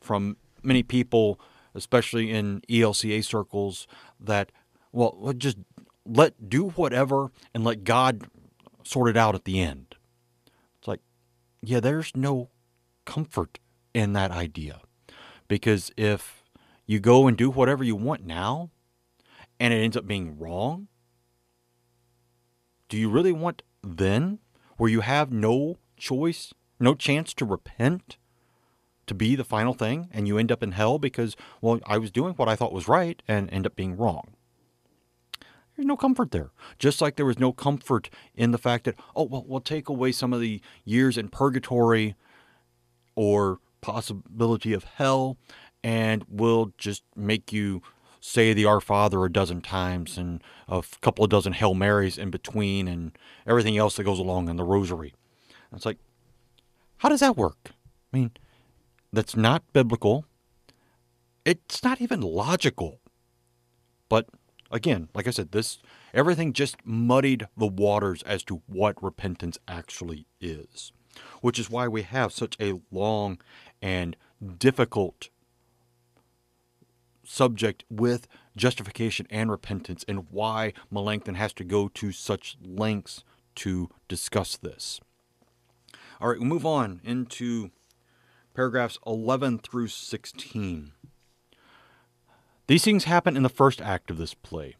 from 0.00 0.36
many 0.62 0.82
people 0.82 1.40
especially 1.78 2.30
in 2.30 2.60
ELCA 2.68 3.24
circles, 3.24 3.86
that, 4.20 4.52
well, 4.92 5.32
just 5.36 5.56
let 6.04 6.48
do 6.48 6.70
whatever 6.70 7.30
and 7.54 7.64
let 7.64 7.84
God 7.84 8.24
sort 8.88 9.10
it 9.10 9.16
out 9.16 9.34
at 9.34 9.44
the 9.44 9.60
end. 9.60 9.96
It's 10.78 10.88
like, 10.88 11.00
yeah, 11.62 11.80
there's 11.80 12.12
no 12.14 12.50
comfort 13.04 13.58
in 13.94 14.12
that 14.14 14.30
idea. 14.30 14.80
Because 15.46 15.90
if 15.96 16.42
you 16.86 17.00
go 17.00 17.26
and 17.26 17.36
do 17.36 17.50
whatever 17.50 17.84
you 17.84 17.96
want 17.96 18.24
now 18.24 18.70
and 19.60 19.72
it 19.72 19.78
ends 19.78 19.96
up 19.96 20.06
being 20.06 20.38
wrong, 20.38 20.88
do 22.88 22.96
you 22.96 23.10
really 23.10 23.32
want 23.32 23.62
then, 23.82 24.38
where 24.76 24.90
you 24.90 25.00
have 25.00 25.30
no 25.30 25.78
choice, 25.96 26.54
no 26.80 26.94
chance 26.94 27.34
to 27.34 27.44
repent 27.44 28.16
to 29.06 29.14
be 29.14 29.34
the 29.34 29.44
final 29.44 29.74
thing 29.74 30.08
and 30.12 30.28
you 30.28 30.38
end 30.38 30.52
up 30.52 30.62
in 30.62 30.72
hell 30.72 30.98
because, 30.98 31.36
well, 31.60 31.80
I 31.86 31.98
was 31.98 32.10
doing 32.10 32.34
what 32.34 32.48
I 32.48 32.56
thought 32.56 32.72
was 32.72 32.88
right 32.88 33.22
and 33.26 33.50
end 33.50 33.66
up 33.66 33.74
being 33.76 33.96
wrong. 33.96 34.34
There's 35.78 35.86
no 35.86 35.96
comfort 35.96 36.32
there. 36.32 36.50
Just 36.80 37.00
like 37.00 37.14
there 37.14 37.24
was 37.24 37.38
no 37.38 37.52
comfort 37.52 38.10
in 38.34 38.50
the 38.50 38.58
fact 38.58 38.82
that, 38.86 38.96
oh, 39.14 39.22
well, 39.22 39.44
we'll 39.46 39.60
take 39.60 39.88
away 39.88 40.10
some 40.10 40.32
of 40.32 40.40
the 40.40 40.60
years 40.84 41.16
in 41.16 41.28
purgatory 41.28 42.16
or 43.14 43.60
possibility 43.80 44.72
of 44.72 44.82
hell 44.82 45.36
and 45.84 46.24
we'll 46.28 46.72
just 46.78 47.04
make 47.14 47.52
you 47.52 47.80
say 48.18 48.52
the 48.52 48.64
Our 48.64 48.80
Father 48.80 49.24
a 49.24 49.30
dozen 49.30 49.60
times 49.60 50.18
and 50.18 50.42
a 50.66 50.82
couple 51.00 51.22
of 51.22 51.30
dozen 51.30 51.52
Hail 51.52 51.74
Marys 51.74 52.18
in 52.18 52.32
between 52.32 52.88
and 52.88 53.16
everything 53.46 53.78
else 53.78 53.94
that 53.98 54.02
goes 54.02 54.18
along 54.18 54.48
in 54.48 54.56
the 54.56 54.64
rosary. 54.64 55.14
it's 55.72 55.86
like, 55.86 55.98
how 56.96 57.08
does 57.08 57.20
that 57.20 57.36
work? 57.36 57.70
I 58.12 58.16
mean, 58.16 58.32
that's 59.12 59.36
not 59.36 59.62
biblical. 59.72 60.24
It's 61.44 61.84
not 61.84 62.00
even 62.00 62.20
logical. 62.20 62.98
But 64.08 64.26
again, 64.70 65.08
like 65.14 65.26
I 65.26 65.30
said, 65.30 65.52
this 65.52 65.78
everything 66.12 66.52
just 66.52 66.76
muddied 66.84 67.48
the 67.56 67.66
waters 67.66 68.22
as 68.22 68.42
to 68.44 68.62
what 68.66 69.02
repentance 69.02 69.58
actually 69.66 70.26
is, 70.40 70.92
which 71.40 71.58
is 71.58 71.70
why 71.70 71.88
we 71.88 72.02
have 72.02 72.32
such 72.32 72.56
a 72.60 72.80
long 72.90 73.38
and 73.80 74.16
difficult 74.58 75.28
subject 77.24 77.84
with 77.90 78.26
justification 78.56 79.26
and 79.30 79.50
repentance 79.50 80.04
and 80.08 80.26
why 80.30 80.72
Melanchthon 80.90 81.34
has 81.34 81.52
to 81.54 81.64
go 81.64 81.88
to 81.88 82.10
such 82.10 82.56
lengths 82.62 83.22
to 83.56 83.88
discuss 84.08 84.56
this. 84.56 85.00
All 86.20 86.28
right, 86.28 86.40
we 86.40 86.46
move 86.46 86.66
on 86.66 87.00
into 87.04 87.70
paragraphs 88.54 88.98
11 89.06 89.58
through 89.58 89.88
16. 89.88 90.92
These 92.68 92.84
things 92.84 93.04
happen 93.04 93.34
in 93.34 93.42
the 93.42 93.48
first 93.48 93.80
act 93.80 94.10
of 94.10 94.18
this 94.18 94.34
play. 94.34 94.76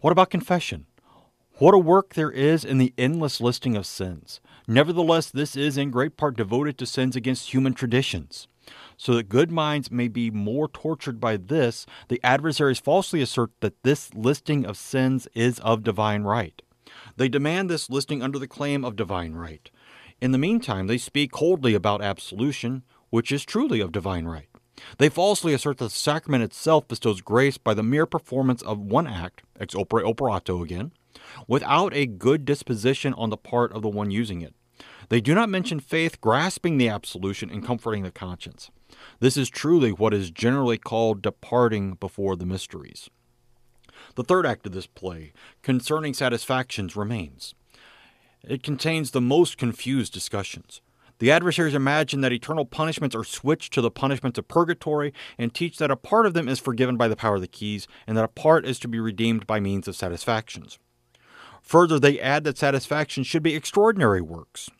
What 0.00 0.12
about 0.12 0.28
confession? 0.28 0.84
What 1.54 1.72
a 1.72 1.78
work 1.78 2.12
there 2.12 2.30
is 2.30 2.66
in 2.66 2.76
the 2.76 2.92
endless 2.98 3.40
listing 3.40 3.76
of 3.76 3.86
sins. 3.86 4.42
Nevertheless, 4.68 5.30
this 5.30 5.56
is 5.56 5.78
in 5.78 5.90
great 5.90 6.18
part 6.18 6.36
devoted 6.36 6.76
to 6.76 6.84
sins 6.84 7.16
against 7.16 7.54
human 7.54 7.72
traditions. 7.72 8.46
So 8.98 9.14
that 9.14 9.30
good 9.30 9.50
minds 9.50 9.90
may 9.90 10.08
be 10.08 10.30
more 10.30 10.68
tortured 10.68 11.18
by 11.18 11.38
this, 11.38 11.86
the 12.08 12.20
adversaries 12.22 12.78
falsely 12.78 13.22
assert 13.22 13.52
that 13.60 13.82
this 13.84 14.12
listing 14.12 14.66
of 14.66 14.76
sins 14.76 15.26
is 15.34 15.60
of 15.60 15.82
divine 15.82 16.24
right. 16.24 16.60
They 17.16 17.30
demand 17.30 17.70
this 17.70 17.88
listing 17.88 18.22
under 18.22 18.38
the 18.38 18.46
claim 18.46 18.84
of 18.84 18.96
divine 18.96 19.32
right. 19.32 19.70
In 20.20 20.32
the 20.32 20.38
meantime, 20.38 20.88
they 20.88 20.98
speak 20.98 21.32
coldly 21.32 21.72
about 21.72 22.02
absolution, 22.02 22.82
which 23.08 23.32
is 23.32 23.46
truly 23.46 23.80
of 23.80 23.92
divine 23.92 24.26
right. 24.26 24.49
They 24.98 25.08
falsely 25.08 25.54
assert 25.54 25.78
that 25.78 25.84
the 25.84 25.90
sacrament 25.90 26.44
itself 26.44 26.88
bestows 26.88 27.20
grace 27.20 27.58
by 27.58 27.74
the 27.74 27.82
mere 27.82 28.06
performance 28.06 28.62
of 28.62 28.78
one 28.78 29.06
act, 29.06 29.42
ex 29.58 29.74
opere 29.74 30.06
operato 30.06 30.62
again, 30.62 30.92
without 31.46 31.94
a 31.94 32.06
good 32.06 32.44
disposition 32.44 33.14
on 33.14 33.30
the 33.30 33.36
part 33.36 33.72
of 33.72 33.82
the 33.82 33.88
one 33.88 34.10
using 34.10 34.40
it. 34.40 34.54
They 35.08 35.20
do 35.20 35.34
not 35.34 35.48
mention 35.48 35.80
faith 35.80 36.20
grasping 36.20 36.78
the 36.78 36.88
absolution 36.88 37.50
and 37.50 37.64
comforting 37.64 38.02
the 38.02 38.10
conscience. 38.10 38.70
This 39.18 39.36
is 39.36 39.50
truly 39.50 39.92
what 39.92 40.14
is 40.14 40.30
generally 40.30 40.78
called 40.78 41.22
departing 41.22 41.94
before 41.94 42.36
the 42.36 42.46
mysteries. 42.46 43.10
The 44.14 44.24
third 44.24 44.46
act 44.46 44.66
of 44.66 44.72
this 44.72 44.86
play, 44.86 45.32
concerning 45.62 46.14
satisfactions, 46.14 46.96
remains. 46.96 47.54
It 48.42 48.62
contains 48.62 49.10
the 49.10 49.20
most 49.20 49.58
confused 49.58 50.12
discussions. 50.12 50.80
The 51.20 51.30
adversaries 51.30 51.74
imagine 51.74 52.22
that 52.22 52.32
eternal 52.32 52.64
punishments 52.64 53.14
are 53.14 53.24
switched 53.24 53.74
to 53.74 53.82
the 53.82 53.90
punishments 53.90 54.38
of 54.38 54.48
purgatory 54.48 55.12
and 55.36 55.52
teach 55.52 55.76
that 55.76 55.90
a 55.90 55.96
part 55.96 56.24
of 56.24 56.32
them 56.32 56.48
is 56.48 56.58
forgiven 56.58 56.96
by 56.96 57.08
the 57.08 57.16
power 57.16 57.34
of 57.34 57.42
the 57.42 57.46
keys 57.46 57.86
and 58.06 58.16
that 58.16 58.24
a 58.24 58.28
part 58.28 58.64
is 58.64 58.78
to 58.78 58.88
be 58.88 58.98
redeemed 58.98 59.46
by 59.46 59.60
means 59.60 59.86
of 59.86 59.94
satisfactions. 59.94 60.78
Further, 61.60 61.98
they 61.98 62.18
add 62.18 62.44
that 62.44 62.56
satisfactions 62.56 63.26
should 63.26 63.42
be 63.42 63.54
extraordinary 63.54 64.22
works. 64.22 64.70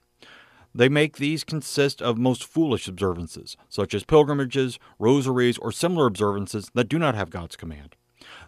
They 0.75 0.89
make 0.89 1.19
these 1.19 1.45
consist 1.45 2.01
of 2.01 2.17
most 2.17 2.43
foolish 2.43 2.89
observances, 2.89 3.59
such 3.69 3.93
as 3.93 4.05
pilgrimages, 4.05 4.79
rosaries, 4.99 5.59
or 5.59 5.73
similar 5.73 6.07
observances 6.07 6.71
that 6.73 6.89
do 6.89 6.99
not 6.99 7.15
have 7.15 7.29
God's 7.29 7.57
command. 7.57 7.97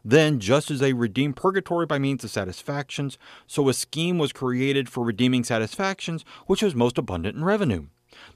Then, 0.04 0.40
just 0.40 0.70
as 0.70 0.80
they 0.80 0.92
redeem 0.92 1.32
purgatory 1.32 1.86
by 1.86 1.98
means 1.98 2.24
of 2.24 2.30
satisfactions, 2.30 3.18
so 3.46 3.68
a 3.68 3.74
scheme 3.74 4.18
was 4.18 4.32
created 4.32 4.88
for 4.88 5.04
redeeming 5.04 5.44
satisfactions, 5.44 6.24
which 6.46 6.62
was 6.62 6.74
most 6.74 6.98
abundant 6.98 7.36
in 7.36 7.44
revenue. 7.44 7.86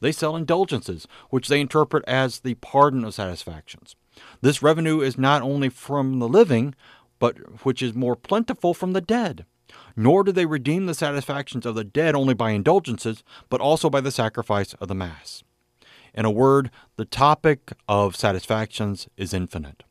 They 0.00 0.12
sell 0.12 0.37
indulgences, 0.37 1.06
which 1.30 1.49
they 1.49 1.61
interpret 1.61 2.04
as 2.06 2.40
the 2.40 2.54
pardon 2.54 3.04
of 3.04 3.14
satisfactions. 3.14 3.96
This 4.40 4.62
revenue 4.62 5.00
is 5.00 5.18
not 5.18 5.42
only 5.42 5.68
from 5.68 6.18
the 6.18 6.28
living, 6.28 6.75
but 7.18 7.64
which 7.64 7.82
is 7.82 7.94
more 7.94 8.16
plentiful 8.16 8.75
from 8.75 8.92
the 8.92 9.00
dead. 9.00 9.44
Nor 9.96 10.25
do 10.25 10.32
they 10.32 10.46
redeem 10.46 10.87
the 10.87 10.94
satisfactions 10.94 11.66
of 11.66 11.75
the 11.75 11.85
dead 11.85 12.14
only 12.14 12.35
by 12.35 12.50
indulgences, 12.50 13.25
but 13.49 13.61
also 13.61 13.90
by 13.90 14.00
the 14.00 14.11
sacrifice 14.11 14.75
of 14.75 14.88
the 14.88 14.94
Mass. 14.94 15.42
In 16.14 16.25
a 16.25 16.30
word, 16.30 16.70
the 16.96 17.04
topic 17.04 17.73
of 17.88 18.16
satisfactions 18.16 19.08
is 19.16 19.35
infinite. 19.35 19.82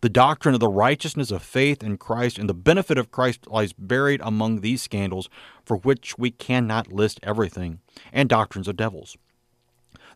The 0.00 0.08
doctrine 0.08 0.54
of 0.54 0.60
the 0.60 0.68
righteousness 0.68 1.30
of 1.30 1.42
faith 1.42 1.82
in 1.82 1.96
Christ 1.96 2.38
and 2.38 2.48
the 2.48 2.54
benefit 2.54 2.98
of 2.98 3.10
Christ 3.10 3.46
lies 3.46 3.72
buried 3.72 4.20
among 4.22 4.60
these 4.60 4.82
scandals, 4.82 5.28
for 5.64 5.76
which 5.76 6.18
we 6.18 6.30
cannot 6.30 6.92
list 6.92 7.20
everything, 7.22 7.80
and 8.12 8.28
doctrines 8.28 8.68
of 8.68 8.76
devils. 8.76 9.16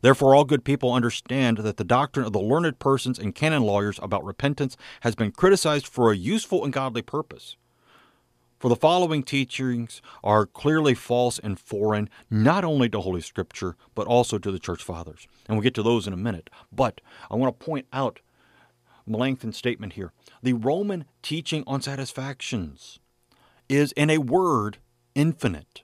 Therefore, 0.02 0.34
all 0.34 0.44
good 0.44 0.64
people 0.64 0.92
understand 0.92 1.58
that 1.58 1.76
the 1.76 1.84
doctrine 1.84 2.26
of 2.26 2.32
the 2.32 2.40
learned 2.40 2.78
persons 2.78 3.18
and 3.18 3.34
canon 3.34 3.62
lawyers 3.62 3.98
about 4.02 4.24
repentance 4.24 4.76
has 5.00 5.14
been 5.14 5.32
criticized 5.32 5.86
for 5.86 6.10
a 6.10 6.16
useful 6.16 6.64
and 6.64 6.72
godly 6.72 7.02
purpose. 7.02 7.56
For 8.58 8.70
the 8.70 8.76
following 8.76 9.22
teachings 9.22 10.00
are 10.24 10.46
clearly 10.46 10.94
false 10.94 11.38
and 11.38 11.60
foreign, 11.60 12.08
not 12.30 12.64
only 12.64 12.88
to 12.88 13.00
Holy 13.00 13.20
Scripture, 13.20 13.76
but 13.94 14.06
also 14.06 14.38
to 14.38 14.50
the 14.50 14.58
Church 14.58 14.82
Fathers. 14.82 15.28
And 15.46 15.56
we'll 15.56 15.62
get 15.62 15.74
to 15.74 15.82
those 15.82 16.06
in 16.06 16.14
a 16.14 16.16
minute. 16.16 16.48
But 16.72 17.02
I 17.30 17.36
want 17.36 17.58
to 17.58 17.64
point 17.64 17.86
out 17.92 18.20
Melanchthon's 19.06 19.56
statement 19.56 19.94
here. 19.94 20.12
The 20.42 20.54
Roman 20.54 21.04
teaching 21.22 21.64
on 21.66 21.80
satisfactions 21.80 22.98
is, 23.68 23.92
in 23.92 24.10
a 24.10 24.18
word, 24.18 24.78
infinite. 25.14 25.82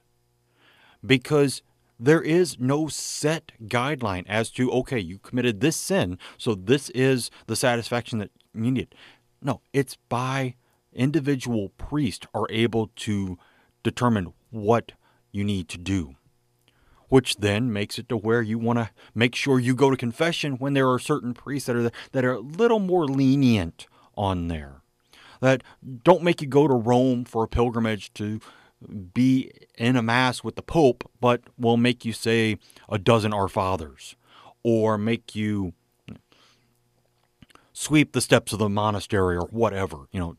Because 1.05 1.61
there 1.99 2.21
is 2.21 2.59
no 2.59 2.87
set 2.87 3.51
guideline 3.65 4.25
as 4.27 4.49
to, 4.51 4.71
okay, 4.71 4.99
you 4.99 5.19
committed 5.19 5.59
this 5.59 5.75
sin, 5.75 6.17
so 6.37 6.55
this 6.55 6.89
is 6.89 7.29
the 7.47 7.55
satisfaction 7.55 8.19
that 8.19 8.31
you 8.53 8.71
need. 8.71 8.95
No, 9.41 9.61
it's 9.73 9.97
by 10.09 10.55
individual 10.93 11.69
priest 11.77 12.27
are 12.33 12.47
able 12.49 12.91
to 12.95 13.37
determine 13.83 14.33
what 14.49 14.93
you 15.31 15.43
need 15.43 15.67
to 15.69 15.77
do 15.77 16.15
which 17.13 17.35
then 17.35 17.71
makes 17.71 17.99
it 17.99 18.09
to 18.09 18.17
where 18.17 18.41
you 18.41 18.57
want 18.57 18.79
to 18.79 18.89
make 19.13 19.35
sure 19.35 19.59
you 19.59 19.75
go 19.75 19.91
to 19.91 19.95
confession 19.95 20.53
when 20.53 20.73
there 20.73 20.89
are 20.89 20.97
certain 20.97 21.31
priests 21.31 21.67
that 21.67 21.75
are 21.75 21.91
that 22.11 22.25
are 22.25 22.33
a 22.33 22.39
little 22.39 22.79
more 22.79 23.05
lenient 23.05 23.85
on 24.17 24.47
there. 24.47 24.81
That 25.39 25.61
don't 26.03 26.23
make 26.23 26.41
you 26.41 26.47
go 26.47 26.67
to 26.67 26.73
Rome 26.73 27.23
for 27.23 27.43
a 27.43 27.47
pilgrimage 27.47 28.11
to 28.15 28.39
be 29.13 29.51
in 29.77 29.95
a 29.95 30.01
mass 30.01 30.43
with 30.43 30.55
the 30.55 30.63
pope 30.63 31.07
but 31.21 31.41
will 31.55 31.77
make 31.77 32.03
you 32.03 32.13
say 32.13 32.57
a 32.89 32.97
dozen 32.97 33.31
our 33.31 33.47
fathers 33.47 34.15
or 34.63 34.97
make 34.97 35.35
you 35.35 35.73
sweep 37.73 38.13
the 38.13 38.21
steps 38.21 38.53
of 38.53 38.57
the 38.57 38.69
monastery 38.69 39.37
or 39.37 39.45
whatever 39.51 40.07
you 40.11 40.19
know. 40.19 40.35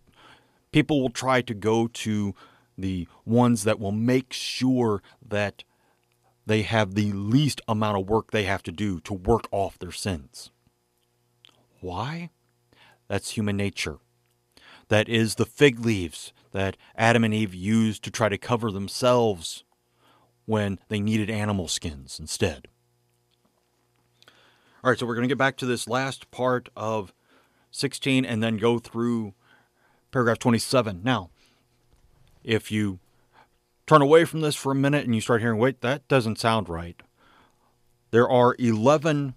People 0.73 1.01
will 1.01 1.11
try 1.11 1.41
to 1.41 1.55
go 1.55 1.87
to 1.87 2.35
the 2.77 3.07
ones 3.25 3.63
that 3.63 3.79
will 3.79 3.93
make 3.93 4.33
sure 4.33 5.05
that 5.25 5.63
they 6.46 6.62
have 6.62 6.94
the 6.94 7.12
least 7.12 7.61
amount 7.66 7.98
of 7.98 8.09
work 8.09 8.30
they 8.30 8.44
have 8.44 8.62
to 8.64 8.72
do 8.72 9.00
to 9.00 9.14
work 9.14 9.46
off 9.50 9.78
their 9.78 9.92
sins. 9.92 10.50
Why? 11.80 12.30
That's 13.09 13.30
human 13.30 13.57
nature. 13.57 13.98
That 14.88 15.09
is 15.09 15.35
the 15.35 15.46
fig 15.46 15.80
leaves 15.80 16.33
that 16.52 16.76
Adam 16.96 17.24
and 17.24 17.35
Eve 17.35 17.54
used 17.54 18.02
to 18.04 18.11
try 18.11 18.28
to 18.28 18.38
cover 18.38 18.70
themselves 18.70 19.64
when 20.46 20.78
they 20.88 21.00
needed 21.00 21.30
animal 21.30 21.68
skins 21.68 22.20
instead. 22.20 22.68
All 24.83 24.90
right, 24.90 24.98
so 24.98 25.07
we're 25.07 25.14
going 25.14 25.26
to 25.26 25.33
get 25.33 25.38
back 25.38 25.57
to 25.59 25.66
this 25.66 25.88
last 25.88 26.30
part 26.30 26.68
of 26.76 27.14
16 27.70 28.24
and 28.24 28.42
then 28.42 28.59
go 28.59 28.78
through 28.78 29.33
paragraph 30.12 30.38
27. 30.38 31.00
Now, 31.02 31.30
if 32.42 32.70
you 32.70 32.98
turn 33.87 34.03
away 34.03 34.25
from 34.25 34.40
this 34.40 34.55
for 34.55 34.73
a 34.73 34.77
minute 34.77 35.05
and 35.05 35.14
you 35.14 35.20
start 35.20 35.40
hearing, 35.40 35.59
wait, 35.59 35.81
that 35.81 36.07
doesn't 36.09 36.38
sound 36.38 36.68
right. 36.68 37.01
There 38.11 38.29
are 38.29 38.57
11 38.59 39.35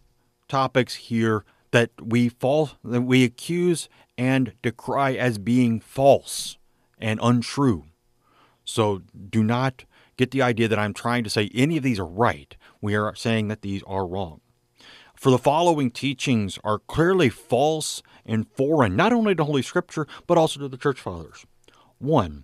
topics 0.47 0.95
here 0.95 1.43
that 1.71 1.91
we 2.01 2.29
fall 2.29 2.71
that 2.83 3.01
we 3.01 3.23
accuse 3.23 3.89
and 4.17 4.53
decry 4.61 5.13
as 5.13 5.37
being 5.37 5.79
false 5.79 6.57
and 6.97 7.19
untrue. 7.21 7.85
So 8.63 9.01
do 9.29 9.43
not 9.43 9.85
get 10.17 10.31
the 10.31 10.41
idea 10.41 10.67
that 10.67 10.79
I'm 10.79 10.93
trying 10.93 11.23
to 11.23 11.29
say 11.29 11.49
any 11.53 11.77
of 11.77 11.83
these 11.83 11.99
are 11.99 12.05
right. 12.05 12.55
We 12.81 12.95
are 12.95 13.15
saying 13.15 13.47
that 13.49 13.61
these 13.61 13.83
are 13.85 14.07
wrong. 14.07 14.41
For 15.15 15.31
the 15.31 15.37
following 15.37 15.89
teachings 15.89 16.59
are 16.63 16.79
clearly 16.79 17.29
false 17.29 18.03
and 18.25 18.47
foreign, 18.47 18.95
not 18.95 19.13
only 19.13 19.33
to 19.35 19.43
Holy 19.43 19.63
Scripture, 19.63 20.07
but 20.27 20.37
also 20.37 20.59
to 20.59 20.67
the 20.67 20.77
Church 20.77 20.99
Fathers. 20.99 21.45
1. 21.97 22.43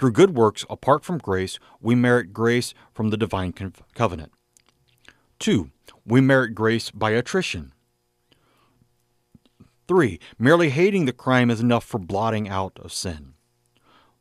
Through 0.00 0.12
good 0.12 0.34
works, 0.34 0.64
apart 0.70 1.04
from 1.04 1.18
grace, 1.18 1.58
we 1.78 1.94
merit 1.94 2.32
grace 2.32 2.72
from 2.94 3.10
the 3.10 3.18
divine 3.18 3.52
covenant. 3.94 4.32
2. 5.40 5.70
We 6.06 6.22
merit 6.22 6.54
grace 6.54 6.90
by 6.90 7.10
attrition. 7.10 7.72
3. 9.88 10.18
Merely 10.38 10.70
hating 10.70 11.04
the 11.04 11.12
crime 11.12 11.50
is 11.50 11.60
enough 11.60 11.84
for 11.84 11.98
blotting 11.98 12.48
out 12.48 12.78
of 12.78 12.94
sin. 12.94 13.34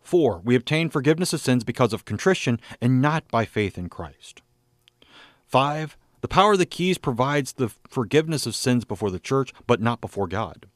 4. 0.01 0.41
We 0.43 0.53
obtain 0.53 0.89
forgiveness 0.89 1.31
of 1.31 1.39
sins 1.39 1.63
because 1.63 1.93
of 1.93 2.03
contrition 2.03 2.59
and 2.81 3.01
not 3.01 3.29
by 3.29 3.45
faith 3.45 3.77
in 3.77 3.87
Christ. 3.87 4.41
5. 5.47 5.95
The 6.19 6.27
power 6.27 6.51
of 6.51 6.59
the 6.59 6.65
keys 6.65 6.97
provides 6.97 7.53
the 7.53 7.69
forgiveness 7.87 8.45
of 8.45 8.53
sins 8.53 8.83
before 8.83 9.11
the 9.11 9.17
church, 9.17 9.53
but 9.65 9.79
not 9.79 10.01
before 10.01 10.27
God. 10.27 10.67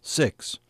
6. 0.00 0.60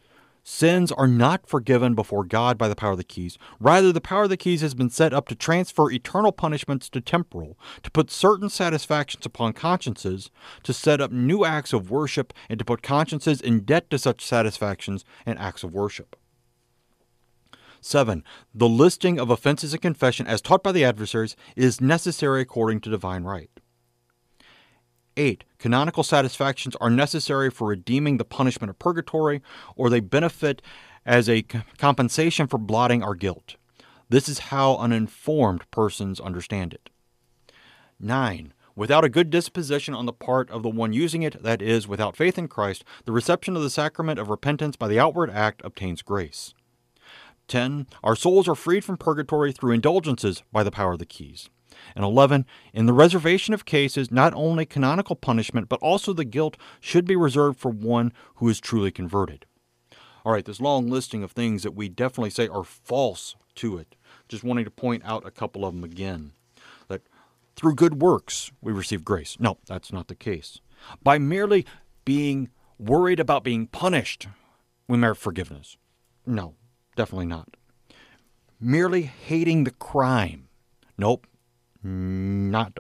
Sins 0.48 0.92
are 0.92 1.09
not 1.09 1.48
forgiven 1.48 1.96
before 1.96 2.24
God 2.24 2.56
by 2.56 2.68
the 2.68 2.76
power 2.76 2.92
of 2.92 2.98
the 2.98 3.02
keys. 3.02 3.37
Rather, 3.59 3.90
the 3.90 4.00
power 4.00 4.22
of 4.22 4.28
the 4.28 4.37
keys 4.37 4.61
has 4.61 4.74
been 4.74 4.88
set 4.88 5.12
up 5.12 5.26
to 5.26 5.35
transfer 5.35 5.90
eternal 5.90 6.30
punishments 6.30 6.88
to 6.90 7.00
temporal, 7.00 7.59
to 7.82 7.90
put 7.90 8.12
certain 8.12 8.48
satisfactions 8.48 9.26
upon 9.26 9.54
consciences, 9.54 10.30
to 10.62 10.72
set 10.72 11.00
up 11.00 11.11
new 11.11 11.44
acts 11.44 11.72
of 11.72 11.90
worship, 11.90 12.32
and 12.48 12.61
to 12.61 12.64
put 12.64 12.80
consciences 12.80 13.40
in 13.40 13.64
debt 13.64 13.90
to 13.90 13.98
such 13.98 14.24
satisfactions 14.24 15.04
and 15.26 15.37
acts 15.40 15.64
of 15.64 15.74
worship. 15.74 16.14
7. 17.80 18.22
The 18.54 18.68
listing 18.68 19.18
of 19.18 19.30
offenses 19.30 19.74
in 19.74 19.80
confession, 19.80 20.28
as 20.28 20.40
taught 20.40 20.62
by 20.62 20.70
the 20.70 20.85
adversaries, 20.85 21.35
is 21.56 21.80
necessary 21.80 22.42
according 22.42 22.82
to 22.82 22.90
divine 22.90 23.24
right. 23.24 23.50
8. 25.16 25.44
Canonical 25.59 26.02
satisfactions 26.02 26.76
are 26.81 26.90
necessary 26.90 27.50
for 27.50 27.68
redeeming 27.68 28.16
the 28.16 28.24
punishment 28.24 28.70
of 28.70 28.79
purgatory, 28.79 29.42
or 29.74 29.88
they 29.88 30.00
benefit 30.00 30.62
as 31.05 31.29
a 31.29 31.42
compensation 31.79 32.46
for 32.46 32.59
blotting 32.59 33.02
our 33.02 33.14
guilt. 33.14 33.57
This 34.09 34.29
is 34.29 34.38
how 34.38 34.76
uninformed 34.76 35.70
persons 35.70 36.20
understand 36.20 36.72
it. 36.72 36.90
9. 37.98 38.52
Without 38.74 39.05
a 39.05 39.09
good 39.09 39.31
disposition 39.31 39.94
on 39.94 40.05
the 40.05 40.12
part 40.12 40.50
of 40.50 40.62
the 40.62 40.68
one 40.68 40.92
using 40.92 41.22
it, 41.22 41.42
that 41.42 41.62
is, 41.62 41.88
without 41.88 42.16
faith 42.16 42.37
in 42.37 42.46
Christ, 42.46 42.85
the 43.07 43.12
reception 43.12 43.57
of 43.57 43.62
the 43.62 43.70
sacrament 43.70 44.18
of 44.18 44.29
repentance 44.29 44.76
by 44.76 44.87
the 44.87 45.00
outward 45.00 45.31
act 45.31 45.62
obtains 45.64 46.02
grace. 46.02 46.52
10. 47.48 47.87
Our 48.05 48.14
souls 48.14 48.48
are 48.48 48.55
freed 48.55 48.85
from 48.85 48.98
purgatory 48.98 49.52
through 49.52 49.72
indulgences 49.72 50.42
by 50.52 50.62
the 50.62 50.70
power 50.70 50.92
of 50.92 50.98
the 50.98 51.07
keys. 51.07 51.48
And 51.94 52.05
11. 52.05 52.46
In 52.72 52.87
the 52.87 52.92
reservation 52.92 53.55
of 53.55 53.64
cases, 53.64 54.11
not 54.11 54.35
only 54.35 54.66
canonical 54.66 55.16
punishment, 55.16 55.68
but 55.68 55.81
also 55.81 56.12
the 56.12 56.24
guilt 56.24 56.57
should 56.81 57.07
be 57.07 57.16
reserved 57.16 57.59
for 57.59 57.70
one 57.70 58.12
who 58.37 58.48
is 58.48 58.61
truly 58.61 58.90
converted. 58.90 59.46
All 60.24 60.33
right, 60.33 60.44
this 60.44 60.61
long 60.61 60.88
listing 60.88 61.22
of 61.22 61.33
things 61.33 61.62
that 61.62 61.74
we 61.76 61.88
definitely 61.88 62.31
say 62.31 62.48
are 62.48 62.64
false 62.64 63.37
to 63.57 63.79
it. 63.79 63.94
Just 64.29 64.44
wanting 64.44 64.64
to 64.64 64.70
point 64.70 65.02
out 65.05 65.26
a 65.26 65.31
couple 65.31 65.64
of 65.64 65.74
them 65.74 65.85
again 65.85 66.33
That 66.88 67.02
through 67.55 67.76
good 67.76 68.02
works 68.02 68.50
we 68.61 68.72
receive 68.72 69.05
grace. 69.05 69.37
No, 69.38 69.59
that's 69.66 69.92
not 69.92 70.09
the 70.09 70.14
case. 70.14 70.61
By 71.02 71.18
merely 71.18 71.64
being 72.05 72.50
worried 72.79 73.20
about 73.20 73.44
being 73.44 73.66
punished, 73.66 74.29
we 74.88 74.98
merit 74.98 75.16
forgiveness. 75.16 75.76
No, 76.26 76.55
definitely 76.96 77.26
not. 77.26 77.57
Merely 78.61 79.02
hating 79.02 79.64
the 79.64 79.70
crime. 79.70 80.48
Nope, 80.98 81.26
not 81.83 82.73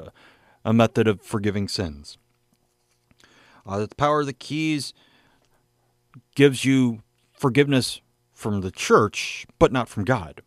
a, 0.64 0.72
method 0.72 1.06
of 1.06 1.22
forgiving 1.22 1.68
sins. 1.68 2.18
Uh, 3.64 3.78
the 3.78 3.94
power 3.96 4.20
of 4.20 4.26
the 4.26 4.32
keys 4.32 4.92
gives 6.34 6.64
you 6.64 7.02
forgiveness 7.32 8.00
from 8.34 8.60
the 8.60 8.70
church, 8.70 9.46
but 9.58 9.72
not 9.72 9.88
from 9.88 10.04
God 10.04 10.42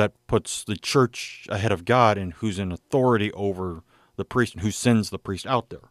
that 0.00 0.14
puts 0.26 0.64
the 0.64 0.76
church 0.76 1.46
ahead 1.50 1.72
of 1.72 1.84
God 1.84 2.16
and 2.16 2.32
who's 2.34 2.58
in 2.58 2.72
authority 2.72 3.30
over 3.32 3.82
the 4.16 4.24
priest 4.24 4.54
and 4.54 4.62
who 4.62 4.70
sends 4.70 5.10
the 5.10 5.18
priest 5.18 5.46
out 5.46 5.68
there. 5.68 5.90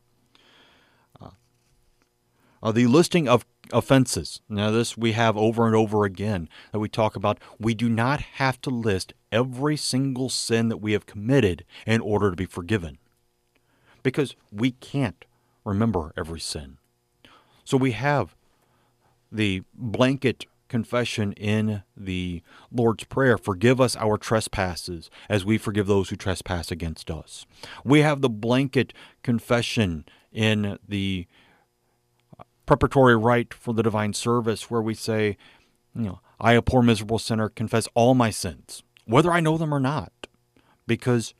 Uh, 2.62 2.72
the 2.72 2.88
listing 2.88 3.28
of 3.28 3.46
offenses. 3.72 4.42
Now, 4.50 4.72
this 4.72 4.98
we 4.98 5.14
have 5.14 5.38
over 5.38 5.66
and 5.66 5.76
over 5.76 6.04
again 6.04 6.50
that 6.72 6.80
we 6.80 6.90
talk 6.90 7.16
about. 7.16 7.40
We 7.60 7.74
do 7.74 7.90
not 7.90 8.22
have 8.22 8.60
to 8.62 8.70
list 8.70 9.14
every 9.32 9.78
single 9.78 10.30
sin 10.30 10.70
that 10.70 10.78
we 10.78 10.94
have 10.94 11.06
committed 11.06 11.64
in 11.86 12.02
order 12.02 12.30
to 12.30 12.36
be 12.36 12.46
forgiven 12.46 12.98
because 14.04 14.36
we 14.52 14.72
can't 14.72 15.26
remember 15.64 16.14
every 16.18 16.40
sin. 16.40 16.78
So 17.64 17.78
we 17.78 17.92
have 17.92 18.36
the 19.32 19.64
blanket 19.74 20.46
confession 20.70 21.34
in 21.34 21.84
the 21.98 22.42
Lord's 22.72 23.04
Prayer 23.04 23.38
forgive 23.38 23.82
us 23.82 23.96
our 23.96 24.18
trespasses 24.18 25.10
as 25.28 25.44
we 25.44 25.58
forgive 25.58 25.88
those 25.88 26.10
who 26.10 26.16
trespass 26.16 26.72
against 26.72 27.12
us. 27.12 27.46
We 27.84 28.02
have 28.02 28.22
the 28.22 28.30
blanket 28.30 28.94
confession 29.24 30.06
in 30.32 30.78
the 30.88 31.28
preparatory 32.70 33.18
rite 33.18 33.52
for 33.52 33.74
the 33.74 33.82
divine 33.82 34.14
service 34.14 34.70
where 34.70 34.80
we 34.80 34.94
say, 34.94 35.36
you 35.96 36.04
know, 36.04 36.20
I, 36.40 36.54
a 36.54 36.62
poor 36.62 36.84
miserable 36.84 37.18
sinner, 37.18 37.50
confess 37.50 37.88
all 37.96 38.14
my 38.14 38.30
sins, 38.30 38.84
whether 39.06 39.32
I 39.32 39.40
know 39.40 39.58
them 39.58 39.74
or 39.74 39.80
not, 39.80 40.28
because 40.86 41.34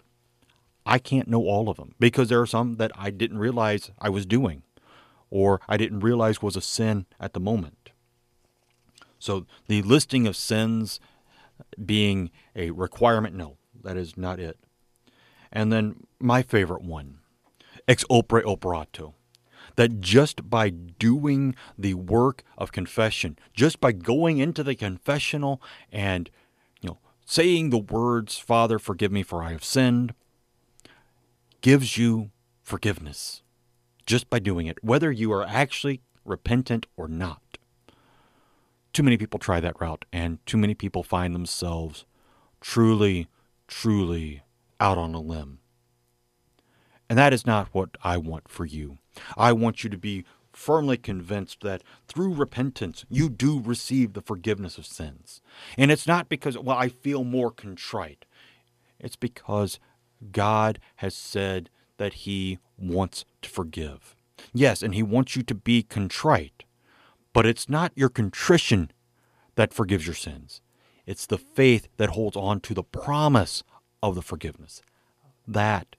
I 0.88 0.98
can't 0.98 1.28
know 1.28 1.44
all 1.44 1.70
of 1.70 1.78
them, 1.78 1.94
because 2.00 2.30
there 2.30 2.42
are 2.42 2.48
some 2.48 2.78
that 2.78 2.92
I 2.96 3.12
didn't 3.12 3.38
realize 3.38 3.92
I 4.00 4.10
was 4.10 4.26
doing, 4.26 4.64
or 5.30 5.62
I 5.70 5.78
didn't 5.78 6.00
realize 6.00 6.42
was 6.42 6.56
a 6.56 6.62
sin 6.62 7.06
at 7.20 7.34
the 7.34 7.40
moment. 7.40 7.92
So 9.20 9.46
the 9.68 9.84
listing 9.84 10.26
of 10.26 10.36
sins 10.36 11.00
being 11.86 12.32
a 12.56 12.72
requirement, 12.72 13.36
no, 13.36 13.58
that 13.84 13.98
is 13.98 14.18
not 14.18 14.40
it. 14.40 14.58
And 15.52 15.72
then 15.72 16.08
my 16.20 16.42
favorite 16.42 16.82
one, 16.82 17.20
ex 17.88 18.04
opere 18.10 18.42
operato. 18.44 19.14
That 19.80 20.02
just 20.02 20.50
by 20.50 20.70
doing 20.72 21.56
the 21.78 21.94
work 21.94 22.44
of 22.58 22.74
confession, 22.74 23.40
just 23.54 23.80
by 23.80 23.94
going 23.94 24.40
into 24.40 24.62
the 24.62 24.76
confessional 24.76 25.62
and 25.90 26.30
you 26.82 26.90
know 26.90 26.98
saying 27.26 27.70
the 27.70 27.78
words, 27.78 28.38
Father, 28.38 28.78
forgive 28.78 29.12
me 29.12 29.24
for 29.24 29.42
I 29.42 29.52
have 29.52 29.64
sinned, 29.64 30.14
gives 31.62 31.98
you 31.98 32.32
forgiveness. 32.62 33.42
Just 34.06 34.30
by 34.30 34.40
doing 34.40 34.68
it, 34.68 34.84
whether 34.84 35.12
you 35.12 35.32
are 35.32 35.46
actually 35.46 36.02
repentant 36.26 36.86
or 36.98 37.08
not 37.08 37.50
too 38.94 39.04
many 39.04 39.18
people 39.18 39.40
try 39.40 39.60
that 39.60 39.80
route, 39.80 40.06
and 40.12 40.46
too 40.46 40.58
many 40.58 40.74
people 40.74 41.04
find 41.04 41.34
themselves 41.34 42.06
truly, 42.60 43.28
truly 43.68 44.44
out 44.80 44.98
on 44.98 45.14
a 45.14 45.22
limb. 45.22 45.60
And 47.10 47.18
that 47.18 47.34
is 47.34 47.46
not 47.46 47.70
what 47.72 47.98
I 48.04 48.18
want 48.18 48.50
for 48.50 48.66
you. 48.66 48.99
I 49.38 49.54
want 49.54 49.84
you 49.84 49.90
to 49.90 49.98
be 49.98 50.26
firmly 50.52 50.98
convinced 50.98 51.62
that 51.62 51.84
through 52.08 52.34
repentance 52.34 53.06
you 53.10 53.30
do 53.30 53.62
receive 53.62 54.14
the 54.14 54.22
forgiveness 54.22 54.78
of 54.78 54.86
sins. 54.86 55.42
And 55.78 55.92
it's 55.92 56.08
not 56.08 56.30
because, 56.30 56.58
well, 56.58 56.78
I 56.78 56.90
feel 56.90 57.24
more 57.24 57.52
contrite. 57.52 58.26
It's 59.00 59.16
because 59.16 59.80
God 60.32 60.80
has 60.98 61.16
said 61.16 61.70
that 61.98 62.14
He 62.14 62.60
wants 62.78 63.26
to 63.42 63.50
forgive. 63.50 64.16
Yes, 64.54 64.82
and 64.82 64.96
He 64.96 65.04
wants 65.04 65.36
you 65.36 65.44
to 65.44 65.56
be 65.56 65.84
contrite. 65.84 66.64
But 67.34 67.46
it's 67.46 67.70
not 67.70 67.92
your 67.96 68.10
contrition 68.10 68.92
that 69.56 69.74
forgives 69.74 70.06
your 70.06 70.16
sins. 70.16 70.62
It's 71.06 71.26
the 71.26 71.38
faith 71.38 71.88
that 71.98 72.10
holds 72.10 72.36
on 72.36 72.60
to 72.62 72.74
the 72.74 72.84
promise 72.84 73.64
of 74.02 74.16
the 74.16 74.22
forgiveness. 74.22 74.82
That 75.48 75.96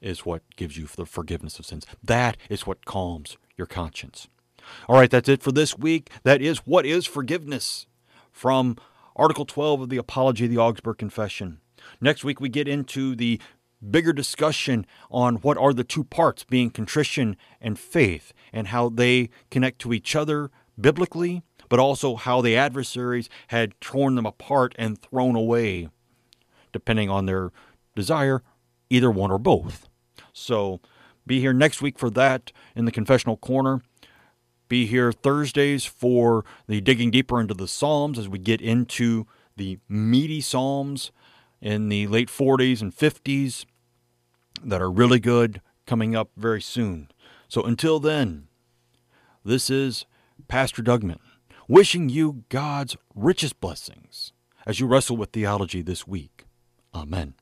is 0.00 0.24
what 0.24 0.42
gives 0.56 0.76
you 0.76 0.86
the 0.86 1.06
forgiveness 1.06 1.58
of 1.58 1.66
sins. 1.66 1.86
That 2.02 2.36
is 2.48 2.66
what 2.66 2.84
calms 2.84 3.36
your 3.56 3.66
conscience. 3.66 4.28
All 4.88 4.96
right, 4.96 5.10
that's 5.10 5.28
it 5.28 5.42
for 5.42 5.52
this 5.52 5.76
week. 5.78 6.10
That 6.22 6.40
is 6.40 6.58
what 6.58 6.86
is 6.86 7.06
forgiveness 7.06 7.86
from 8.30 8.76
Article 9.16 9.44
12 9.44 9.82
of 9.82 9.88
the 9.88 9.96
Apology 9.96 10.44
of 10.44 10.50
the 10.50 10.58
Augsburg 10.58 10.98
Confession. 10.98 11.60
Next 12.00 12.24
week, 12.24 12.40
we 12.40 12.48
get 12.48 12.68
into 12.68 13.14
the 13.14 13.40
bigger 13.90 14.12
discussion 14.12 14.86
on 15.10 15.36
what 15.36 15.56
are 15.58 15.72
the 15.72 15.84
two 15.84 16.04
parts, 16.04 16.44
being 16.44 16.70
contrition 16.70 17.36
and 17.60 17.78
faith, 17.78 18.32
and 18.52 18.68
how 18.68 18.88
they 18.88 19.30
connect 19.50 19.78
to 19.80 19.92
each 19.92 20.14
other 20.14 20.50
biblically, 20.78 21.42
but 21.68 21.78
also 21.78 22.16
how 22.16 22.40
the 22.40 22.56
adversaries 22.56 23.28
had 23.48 23.78
torn 23.80 24.14
them 24.14 24.26
apart 24.26 24.74
and 24.78 25.00
thrown 25.00 25.36
away, 25.36 25.88
depending 26.72 27.08
on 27.08 27.26
their 27.26 27.50
desire, 27.94 28.42
either 28.90 29.10
one 29.10 29.30
or 29.30 29.38
both. 29.38 29.88
So 30.32 30.80
be 31.26 31.40
here 31.40 31.52
next 31.52 31.82
week 31.82 31.98
for 31.98 32.10
that 32.10 32.52
in 32.74 32.84
the 32.84 32.92
confessional 32.92 33.36
corner. 33.36 33.82
Be 34.68 34.86
here 34.86 35.12
Thursdays 35.12 35.84
for 35.84 36.44
the 36.68 36.80
digging 36.80 37.10
deeper 37.10 37.40
into 37.40 37.54
the 37.54 37.68
Psalms 37.68 38.18
as 38.18 38.28
we 38.28 38.38
get 38.38 38.60
into 38.60 39.26
the 39.56 39.78
meaty 39.88 40.40
Psalms 40.40 41.10
in 41.60 41.88
the 41.88 42.06
late 42.06 42.28
40s 42.28 42.80
and 42.80 42.94
50s 42.94 43.66
that 44.62 44.80
are 44.80 44.90
really 44.90 45.18
good 45.18 45.60
coming 45.86 46.14
up 46.14 46.30
very 46.36 46.62
soon. 46.62 47.08
So 47.48 47.62
until 47.62 47.98
then, 47.98 48.46
this 49.44 49.70
is 49.70 50.06
Pastor 50.48 50.82
Dougman 50.82 51.18
wishing 51.68 52.08
you 52.08 52.44
God's 52.48 52.96
richest 53.14 53.60
blessings 53.60 54.32
as 54.66 54.80
you 54.80 54.86
wrestle 54.86 55.16
with 55.16 55.30
theology 55.30 55.82
this 55.82 56.06
week. 56.06 56.44
Amen. 56.94 57.34